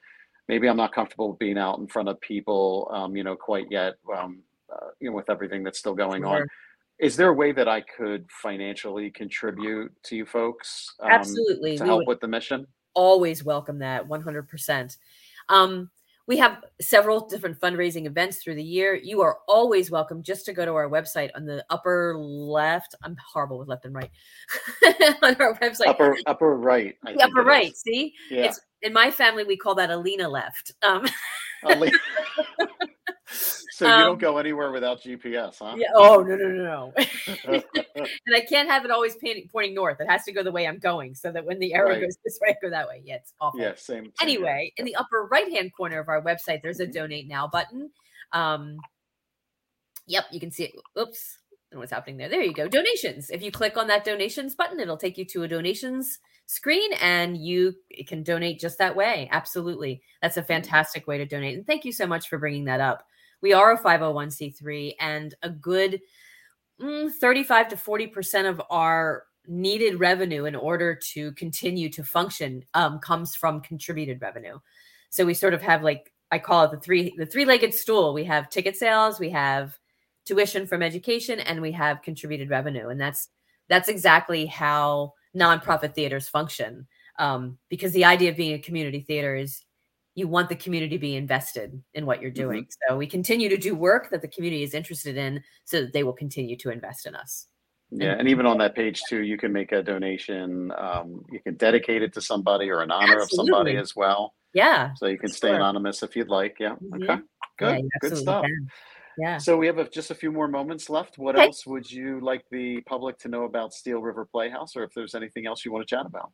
maybe 0.49 0.67
I'm 0.67 0.75
not 0.75 0.91
comfortable 0.91 1.33
being 1.39 1.57
out 1.57 1.77
in 1.79 1.87
front 1.87 2.09
of 2.09 2.19
people, 2.19 2.89
um, 2.91 3.15
you 3.15 3.23
know, 3.23 3.35
quite 3.35 3.67
yet, 3.69 3.93
um, 4.13 4.39
uh, 4.73 4.87
you 4.99 5.09
know, 5.09 5.15
with 5.15 5.29
everything 5.29 5.63
that's 5.63 5.79
still 5.79 5.93
going 5.95 6.25
on. 6.25 6.45
Is 6.99 7.15
there 7.15 7.29
a 7.29 7.33
way 7.33 7.53
that 7.53 7.69
I 7.69 7.79
could 7.79 8.25
financially 8.29 9.09
contribute 9.11 9.93
to 10.03 10.17
you 10.17 10.25
folks 10.25 10.95
um, 10.99 11.11
Absolutely. 11.11 11.77
to 11.77 11.83
We 11.83 11.87
help 11.87 12.07
with 12.07 12.19
the 12.19 12.27
mission? 12.27 12.67
always 12.95 13.43
welcome 13.45 13.79
that 13.79 14.05
100%. 14.05 14.97
Um, 15.47 15.89
we 16.27 16.37
have 16.37 16.63
several 16.81 17.27
different 17.27 17.59
fundraising 17.59 18.05
events 18.05 18.37
through 18.37 18.55
the 18.55 18.63
year. 18.63 18.93
You 18.93 19.21
are 19.21 19.37
always 19.47 19.89
welcome 19.89 20.21
just 20.21 20.45
to 20.45 20.53
go 20.53 20.65
to 20.65 20.73
our 20.73 20.89
website 20.89 21.29
on 21.35 21.45
the 21.45 21.63
upper 21.69 22.15
left. 22.17 22.95
I'm 23.03 23.15
horrible 23.25 23.57
with 23.57 23.67
left 23.67 23.85
and 23.85 23.95
right. 23.95 24.11
on 25.23 25.35
our 25.39 25.57
website, 25.59 25.87
upper, 25.87 26.17
upper 26.27 26.55
right. 26.57 26.95
I 27.05 27.13
the 27.13 27.17
think 27.19 27.31
upper 27.31 27.43
right. 27.43 27.71
is. 27.71 27.79
See, 27.81 28.13
Yeah. 28.29 28.43
it's 28.45 28.59
in 28.81 28.93
my 28.93 29.11
family 29.11 29.43
we 29.43 29.57
call 29.57 29.75
that 29.75 29.89
Alina 29.89 30.27
left. 30.29 30.71
Um, 30.81 31.05
Ale- 31.65 31.89
so 33.31 33.85
you 33.85 33.91
Um, 33.91 33.99
don't 33.99 34.19
go 34.19 34.37
anywhere 34.37 34.71
without 34.71 35.01
GPS, 35.01 35.59
huh? 35.59 35.75
yeah. 35.77 35.87
Oh 35.95 36.21
no 36.21 36.35
no 36.35 36.47
no 36.49 36.63
no. 36.63 36.93
and 38.25 38.35
I 38.35 38.41
can't 38.41 38.67
have 38.69 38.85
it 38.85 38.91
always 38.91 39.15
pointing, 39.53 39.75
north. 39.75 39.99
It 40.01 40.09
has 40.09 40.23
to 40.23 40.31
go 40.31 40.41
the 40.43 40.51
way 40.51 40.67
I'm 40.67 40.79
going, 40.79 41.13
so 41.15 41.31
that 41.31 41.45
when 41.45 41.59
the 41.59 41.73
arrow 41.73 41.89
Right. 41.89 42.01
goes 42.01 42.17
this 42.23 42.39
way, 42.41 42.49
I 42.49 42.55
go 42.61 42.69
that 42.71 42.87
way. 42.87 43.01
Yeah, 43.05 43.15
it's 43.15 43.33
awful. 43.39 43.59
yeah, 43.59 43.73
same. 43.75 44.05
same. 44.05 44.13
Anyway, 44.21 44.73
in 44.77 44.85
the 44.85 44.95
upper 44.95 45.27
right 45.31 45.51
hand 45.51 45.71
corner 45.75 45.99
of 45.99 46.09
our 46.09 46.21
website, 46.21 46.61
there's 46.61 46.79
a 46.79 46.83
Mm-hmm. 46.85 46.91
donate 46.93 47.27
now 47.27 47.47
button. 47.47 47.91
Um, 48.31 48.77
yep, 50.07 50.25
you 50.31 50.39
can 50.39 50.51
see 50.51 50.63
it. 50.65 50.71
Oops, 50.99 51.37
I 51.51 51.55
don't 51.71 51.77
know 51.77 51.79
what's 51.81 51.91
happening 51.91 52.17
there. 52.17 52.29
There 52.29 52.41
you 52.41 52.53
go. 52.53 52.67
Donations. 52.67 53.29
If 53.29 53.41
you 53.43 53.51
click 53.51 53.77
on 53.77 53.87
that 53.87 54.03
donations 54.05 54.55
button, 54.55 54.79
it'll 54.79 54.97
take 54.97 55.17
you 55.17 55.25
to 55.25 55.43
a 55.43 55.47
donations 55.47 56.19
screen 56.49 56.91
and 56.93 57.37
you 57.37 57.75
can 58.07 58.23
donate 58.23 58.59
just 58.59 58.79
that 58.79 58.95
way. 58.95 59.29
Absolutely. 59.31 60.01
That's 60.19 60.35
Mm-hmm. 60.35 60.45
a 60.45 60.47
fantastic 60.47 61.05
way 61.05 61.19
to 61.19 61.25
donate. 61.25 61.55
And 61.55 61.67
thank 61.67 61.85
you 61.85 61.91
so 61.91 62.07
much 62.07 62.27
for 62.27 62.39
bringing 62.39 62.65
that 62.65 62.81
up. 62.81 63.05
We 63.41 63.53
are 63.53 63.73
a 63.73 63.77
501c3 63.79 64.95
and 64.99 65.35
a 65.43 65.51
good 65.51 66.01
mm, 66.81 67.11
35 67.11 67.67
to 67.69 67.75
40% 67.75 68.49
of 68.49 68.59
our 68.71 69.25
needed 69.47 69.99
revenue 69.99 70.45
in 70.45 70.55
order 70.55 70.95
to 71.13 71.31
continue 71.33 71.87
to 71.89 72.03
function 72.03 72.63
um, 72.73 72.97
comes 72.97 73.35
from 73.35 73.61
contributed 73.61 74.19
revenue. 74.19 74.57
So 75.11 75.25
we 75.25 75.35
sort 75.35 75.53
of 75.53 75.61
have 75.61 75.83
like 75.83 76.11
I 76.31 76.39
call 76.39 76.63
it 76.65 76.71
the 76.71 76.79
three 76.79 77.13
the 77.15 77.27
three-legged 77.27 77.73
stool. 77.75 78.11
We 78.11 78.23
have 78.23 78.49
ticket 78.49 78.75
sales, 78.75 79.19
we 79.19 79.29
have 79.29 79.77
tuition 80.25 80.65
from 80.65 80.81
education, 80.81 81.39
and 81.41 81.61
we 81.61 81.71
have 81.73 82.01
contributed 82.01 82.49
revenue. 82.49 82.89
And 82.89 82.99
that's 82.99 83.29
that's 83.67 83.87
exactly 83.87 84.47
how 84.47 85.13
nonprofit 85.35 85.93
theaters 85.95 86.27
function. 86.27 86.87
Um, 87.17 87.57
because 87.69 87.91
the 87.91 88.05
idea 88.05 88.29
of 88.31 88.37
being 88.37 88.53
a 88.53 88.59
community 88.59 89.01
theater 89.01 89.35
is 89.35 89.61
you 90.15 90.27
want 90.27 90.49
the 90.49 90.55
community 90.55 90.95
to 90.97 90.99
be 91.01 91.15
invested 91.15 91.81
in 91.93 92.05
what 92.05 92.21
you're 92.21 92.31
doing. 92.31 92.65
So 92.87 92.97
we 92.97 93.07
continue 93.07 93.49
to 93.49 93.57
do 93.57 93.75
work 93.75 94.09
that 94.11 94.21
the 94.21 94.27
community 94.27 94.63
is 94.63 94.73
interested 94.73 95.17
in 95.17 95.43
so 95.65 95.81
that 95.81 95.93
they 95.93 96.03
will 96.03 96.13
continue 96.13 96.55
to 96.57 96.69
invest 96.71 97.05
in 97.05 97.15
us. 97.15 97.47
Yeah, 97.91 98.15
and 98.17 98.27
even 98.27 98.45
on 98.45 98.57
that 98.59 98.75
page 98.75 99.01
too, 99.09 99.23
you 99.23 99.37
can 99.37 99.51
make 99.51 99.71
a 99.71 99.81
donation. 99.81 100.71
Um, 100.77 101.23
you 101.31 101.39
can 101.41 101.55
dedicate 101.55 102.03
it 102.03 102.13
to 102.13 102.21
somebody 102.21 102.69
or 102.69 102.83
in 102.83 102.91
honor 102.91 103.19
of 103.19 103.29
somebody 103.31 103.77
as 103.77 103.95
well. 103.95 104.33
Yeah. 104.53 104.93
So 104.95 105.07
you 105.07 105.17
can 105.17 105.29
stay 105.29 105.49
Sure. 105.49 105.55
anonymous 105.55 106.03
if 106.03 106.15
you'd 106.15 106.27
like. 106.29 106.57
Yeah. 106.59 106.75
Mhm. 106.81 107.03
Okay. 107.03 107.21
Good. 107.57 107.79
you 107.79 107.89
Good 108.01 108.17
stuff. 108.17 108.43
can. 108.45 108.69
Yeah. 109.19 109.37
So 109.37 109.57
we 109.57 109.67
have 109.67 109.77
a, 109.79 109.89
just 109.89 110.11
a 110.11 110.15
few 110.15 110.31
more 110.31 110.47
moments 110.47 110.89
left. 110.89 111.17
What 111.17 111.35
Okay. 111.35 111.45
else 111.45 111.65
would 111.65 111.91
you 111.91 112.19
like 112.21 112.45
the 112.51 112.81
public 112.81 113.17
to 113.19 113.27
know 113.27 113.43
about 113.43 113.73
Steel 113.73 114.01
River 114.01 114.25
Playhouse, 114.25 114.75
or 114.75 114.83
if 114.83 114.93
there's 114.93 115.15
anything 115.15 115.45
else 115.45 115.65
you 115.65 115.71
want 115.71 115.87
to 115.87 115.95
chat 115.95 116.05
about? 116.05 116.31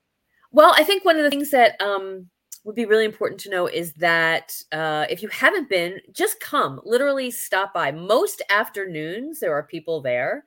Well, 0.51 0.73
I 0.75 0.83
think 0.83 1.03
one 1.03 1.17
of 1.17 1.23
the 1.23 1.29
things 1.29 1.51
that 1.51 1.79
um, 1.81 2.29
would 2.63 2.75
be 2.75 2.85
really 2.85 3.05
important 3.05 3.39
to 3.41 3.49
know 3.49 3.67
is 3.67 3.93
that 3.93 4.55
uh, 4.71 5.05
if 5.09 5.21
you 5.21 5.29
haven't 5.29 5.69
been, 5.69 5.99
just 6.11 6.39
come. 6.39 6.79
Literally, 6.83 7.31
stop 7.31 7.73
by. 7.73 7.91
Most 7.91 8.41
afternoons, 8.49 9.39
there 9.39 9.53
are 9.53 9.63
people 9.63 10.01
there. 10.01 10.43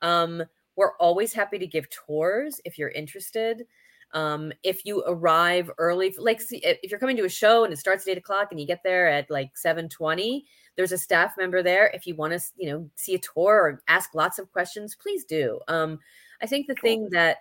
Um, 0.00 0.42
we're 0.76 0.96
always 0.96 1.32
happy 1.32 1.58
to 1.58 1.66
give 1.66 1.88
tours 1.90 2.60
if 2.64 2.78
you're 2.78 2.88
interested. 2.90 3.66
Um, 4.14 4.52
if 4.62 4.84
you 4.84 5.02
arrive 5.06 5.70
early, 5.78 6.14
like 6.18 6.40
see, 6.40 6.58
if 6.58 6.90
you're 6.90 7.00
coming 7.00 7.16
to 7.16 7.24
a 7.24 7.30
show 7.30 7.64
and 7.64 7.72
it 7.72 7.78
starts 7.78 8.06
at 8.06 8.12
eight 8.12 8.18
o'clock 8.18 8.48
and 8.50 8.60
you 8.60 8.66
get 8.66 8.82
there 8.84 9.08
at 9.08 9.30
like 9.30 9.56
seven 9.56 9.88
twenty, 9.88 10.44
there's 10.76 10.92
a 10.92 10.98
staff 10.98 11.34
member 11.38 11.62
there. 11.62 11.90
If 11.94 12.06
you 12.06 12.14
want 12.14 12.32
to, 12.32 12.40
you 12.56 12.70
know, 12.70 12.90
see 12.94 13.14
a 13.14 13.18
tour 13.18 13.54
or 13.54 13.82
ask 13.88 14.14
lots 14.14 14.38
of 14.38 14.52
questions, 14.52 14.94
please 14.94 15.24
do. 15.24 15.60
Um, 15.68 15.98
I 16.42 16.46
think 16.46 16.66
the 16.66 16.74
thing 16.74 17.08
that 17.10 17.38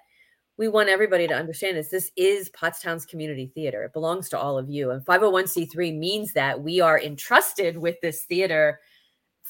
we 0.58 0.68
want 0.68 0.90
everybody 0.90 1.28
to 1.28 1.34
understand 1.34 1.78
is 1.78 1.90
this 1.90 2.12
is 2.16 2.50
Pottstown's 2.52 3.06
community 3.06 3.52
theater. 3.56 3.84
It 3.84 3.94
belongs 3.94 4.30
to 4.30 4.40
all 4.40 4.58
of 4.58 4.70
you. 4.70 4.92
And 4.92 5.04
501c3 5.04 5.98
means 5.98 6.34
that 6.34 6.62
we 6.62 6.80
are 6.80 7.00
entrusted 7.00 7.78
with 7.78 8.00
this 8.02 8.26
theater 8.26 8.80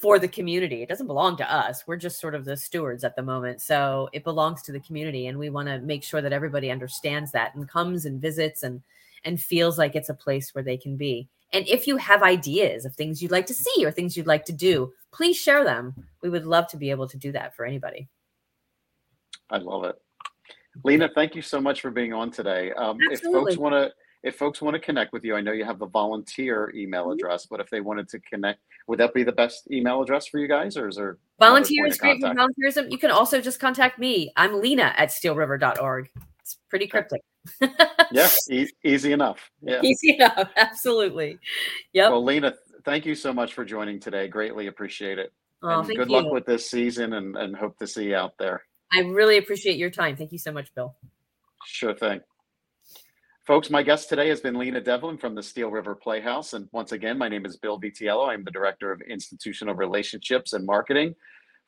for 0.01 0.17
the 0.17 0.27
community. 0.27 0.81
It 0.81 0.89
doesn't 0.89 1.07
belong 1.07 1.37
to 1.37 1.53
us. 1.53 1.83
We're 1.85 1.95
just 1.95 2.19
sort 2.19 2.33
of 2.33 2.43
the 2.43 2.57
stewards 2.57 3.03
at 3.03 3.15
the 3.15 3.21
moment. 3.21 3.61
So 3.61 4.09
it 4.13 4.23
belongs 4.23 4.63
to 4.63 4.71
the 4.71 4.79
community. 4.79 5.27
And 5.27 5.37
we 5.37 5.51
want 5.51 5.67
to 5.67 5.79
make 5.79 6.03
sure 6.03 6.21
that 6.21 6.33
everybody 6.33 6.71
understands 6.71 7.31
that 7.33 7.53
and 7.53 7.69
comes 7.69 8.05
and 8.05 8.19
visits 8.19 8.63
and 8.63 8.81
and 9.23 9.39
feels 9.39 9.77
like 9.77 9.95
it's 9.95 10.09
a 10.09 10.15
place 10.15 10.55
where 10.55 10.63
they 10.63 10.77
can 10.77 10.97
be. 10.97 11.29
And 11.53 11.67
if 11.67 11.85
you 11.85 11.97
have 11.97 12.23
ideas 12.23 12.85
of 12.85 12.95
things 12.95 13.21
you'd 13.21 13.29
like 13.29 13.45
to 13.47 13.53
see 13.53 13.85
or 13.85 13.91
things 13.91 14.17
you'd 14.17 14.25
like 14.25 14.45
to 14.45 14.53
do, 14.53 14.91
please 15.11 15.37
share 15.37 15.63
them. 15.63 15.93
We 16.23 16.29
would 16.29 16.45
love 16.45 16.67
to 16.69 16.77
be 16.77 16.89
able 16.89 17.07
to 17.07 17.17
do 17.17 17.31
that 17.33 17.55
for 17.55 17.63
anybody. 17.63 18.07
I 19.51 19.57
love 19.57 19.83
it. 19.83 19.95
Lena, 20.83 21.09
thank 21.13 21.35
you 21.35 21.43
so 21.43 21.61
much 21.61 21.81
for 21.81 21.91
being 21.91 22.13
on 22.13 22.31
today. 22.31 22.71
Um, 22.71 22.97
if 23.11 23.21
folks 23.21 23.57
want 23.57 23.73
to 23.73 23.91
if 24.23 24.35
folks 24.35 24.61
want 24.61 24.75
to 24.75 24.79
connect 24.79 25.13
with 25.13 25.23
you, 25.23 25.35
I 25.35 25.41
know 25.41 25.51
you 25.51 25.65
have 25.65 25.79
the 25.79 25.87
volunteer 25.87 26.71
email 26.75 27.05
mm-hmm. 27.05 27.13
address, 27.13 27.47
but 27.47 27.59
if 27.59 27.69
they 27.69 27.81
wanted 27.81 28.07
to 28.09 28.19
connect, 28.19 28.59
would 28.87 28.99
that 28.99 29.13
be 29.13 29.23
the 29.23 29.31
best 29.31 29.69
email 29.71 30.01
address 30.01 30.27
for 30.27 30.39
you 30.39 30.47
guys, 30.47 30.77
or 30.77 30.87
is 30.87 30.95
there 30.95 31.17
volunteers 31.39 31.97
great 31.97 32.21
for 32.21 32.29
volunteerism? 32.29 32.91
You 32.91 32.97
can 32.97 33.11
also 33.11 33.41
just 33.41 33.59
contact 33.59 33.99
me. 33.99 34.31
I'm 34.35 34.61
Lena 34.61 34.93
at 34.95 35.09
steelriver.org. 35.09 36.09
It's 36.41 36.57
pretty 36.69 36.87
cryptic. 36.87 37.21
yeah, 38.11 38.29
e- 38.49 38.69
easy 38.83 39.11
enough. 39.11 39.49
Yeah, 39.61 39.81
easy 39.81 40.15
enough. 40.15 40.49
Absolutely. 40.55 41.39
Yep. 41.93 42.11
Well, 42.11 42.23
Lena, 42.23 42.53
thank 42.85 43.05
you 43.05 43.15
so 43.15 43.33
much 43.33 43.53
for 43.53 43.65
joining 43.65 43.99
today. 43.99 44.27
Greatly 44.27 44.67
appreciate 44.67 45.19
it. 45.19 45.31
Oh, 45.63 45.79
and 45.79 45.87
good 45.87 46.09
you. 46.09 46.15
luck 46.15 46.31
with 46.31 46.45
this 46.45 46.69
season, 46.69 47.13
and, 47.13 47.35
and 47.37 47.55
hope 47.55 47.77
to 47.79 47.87
see 47.87 48.09
you 48.09 48.15
out 48.15 48.37
there. 48.37 48.63
I 48.93 49.01
really 49.01 49.37
appreciate 49.37 49.77
your 49.77 49.91
time. 49.91 50.15
Thank 50.15 50.31
you 50.31 50.39
so 50.39 50.51
much, 50.51 50.73
Bill. 50.73 50.95
Sure 51.65 51.93
thing. 51.93 52.21
Folks, 53.47 53.71
my 53.71 53.81
guest 53.81 54.07
today 54.07 54.29
has 54.29 54.39
been 54.39 54.53
Lena 54.53 54.79
Devlin 54.79 55.17
from 55.17 55.33
the 55.33 55.41
Steel 55.41 55.71
River 55.71 55.95
Playhouse. 55.95 56.53
And 56.53 56.69
once 56.71 56.91
again, 56.91 57.17
my 57.17 57.27
name 57.27 57.43
is 57.43 57.57
Bill 57.57 57.79
Vitiello. 57.79 58.29
I'm 58.29 58.43
the 58.43 58.51
Director 58.51 58.91
of 58.91 59.01
Institutional 59.01 59.73
Relationships 59.73 60.53
and 60.53 60.63
Marketing 60.63 61.15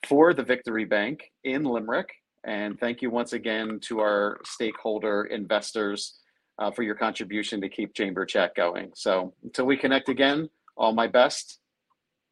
for 0.07 0.35
the 0.35 0.43
Victory 0.43 0.85
Bank 0.85 1.31
in 1.43 1.63
Limerick. 1.63 2.09
And 2.43 2.79
thank 2.79 3.01
you 3.01 3.09
once 3.09 3.33
again 3.33 3.79
to 3.85 4.01
our 4.01 4.39
stakeholder 4.45 5.23
investors 5.23 6.19
uh, 6.59 6.69
for 6.69 6.83
your 6.83 6.93
contribution 6.93 7.59
to 7.61 7.69
keep 7.69 7.95
Chamber 7.95 8.23
Chat 8.23 8.53
going. 8.53 8.91
So 8.93 9.33
until 9.43 9.65
we 9.65 9.75
connect 9.75 10.09
again, 10.09 10.49
all 10.77 10.93
my 10.93 11.07
best. 11.07 11.57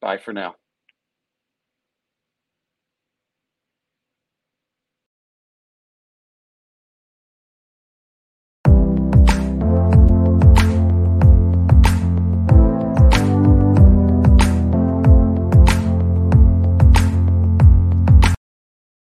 Bye 0.00 0.18
for 0.18 0.32
now. 0.32 0.54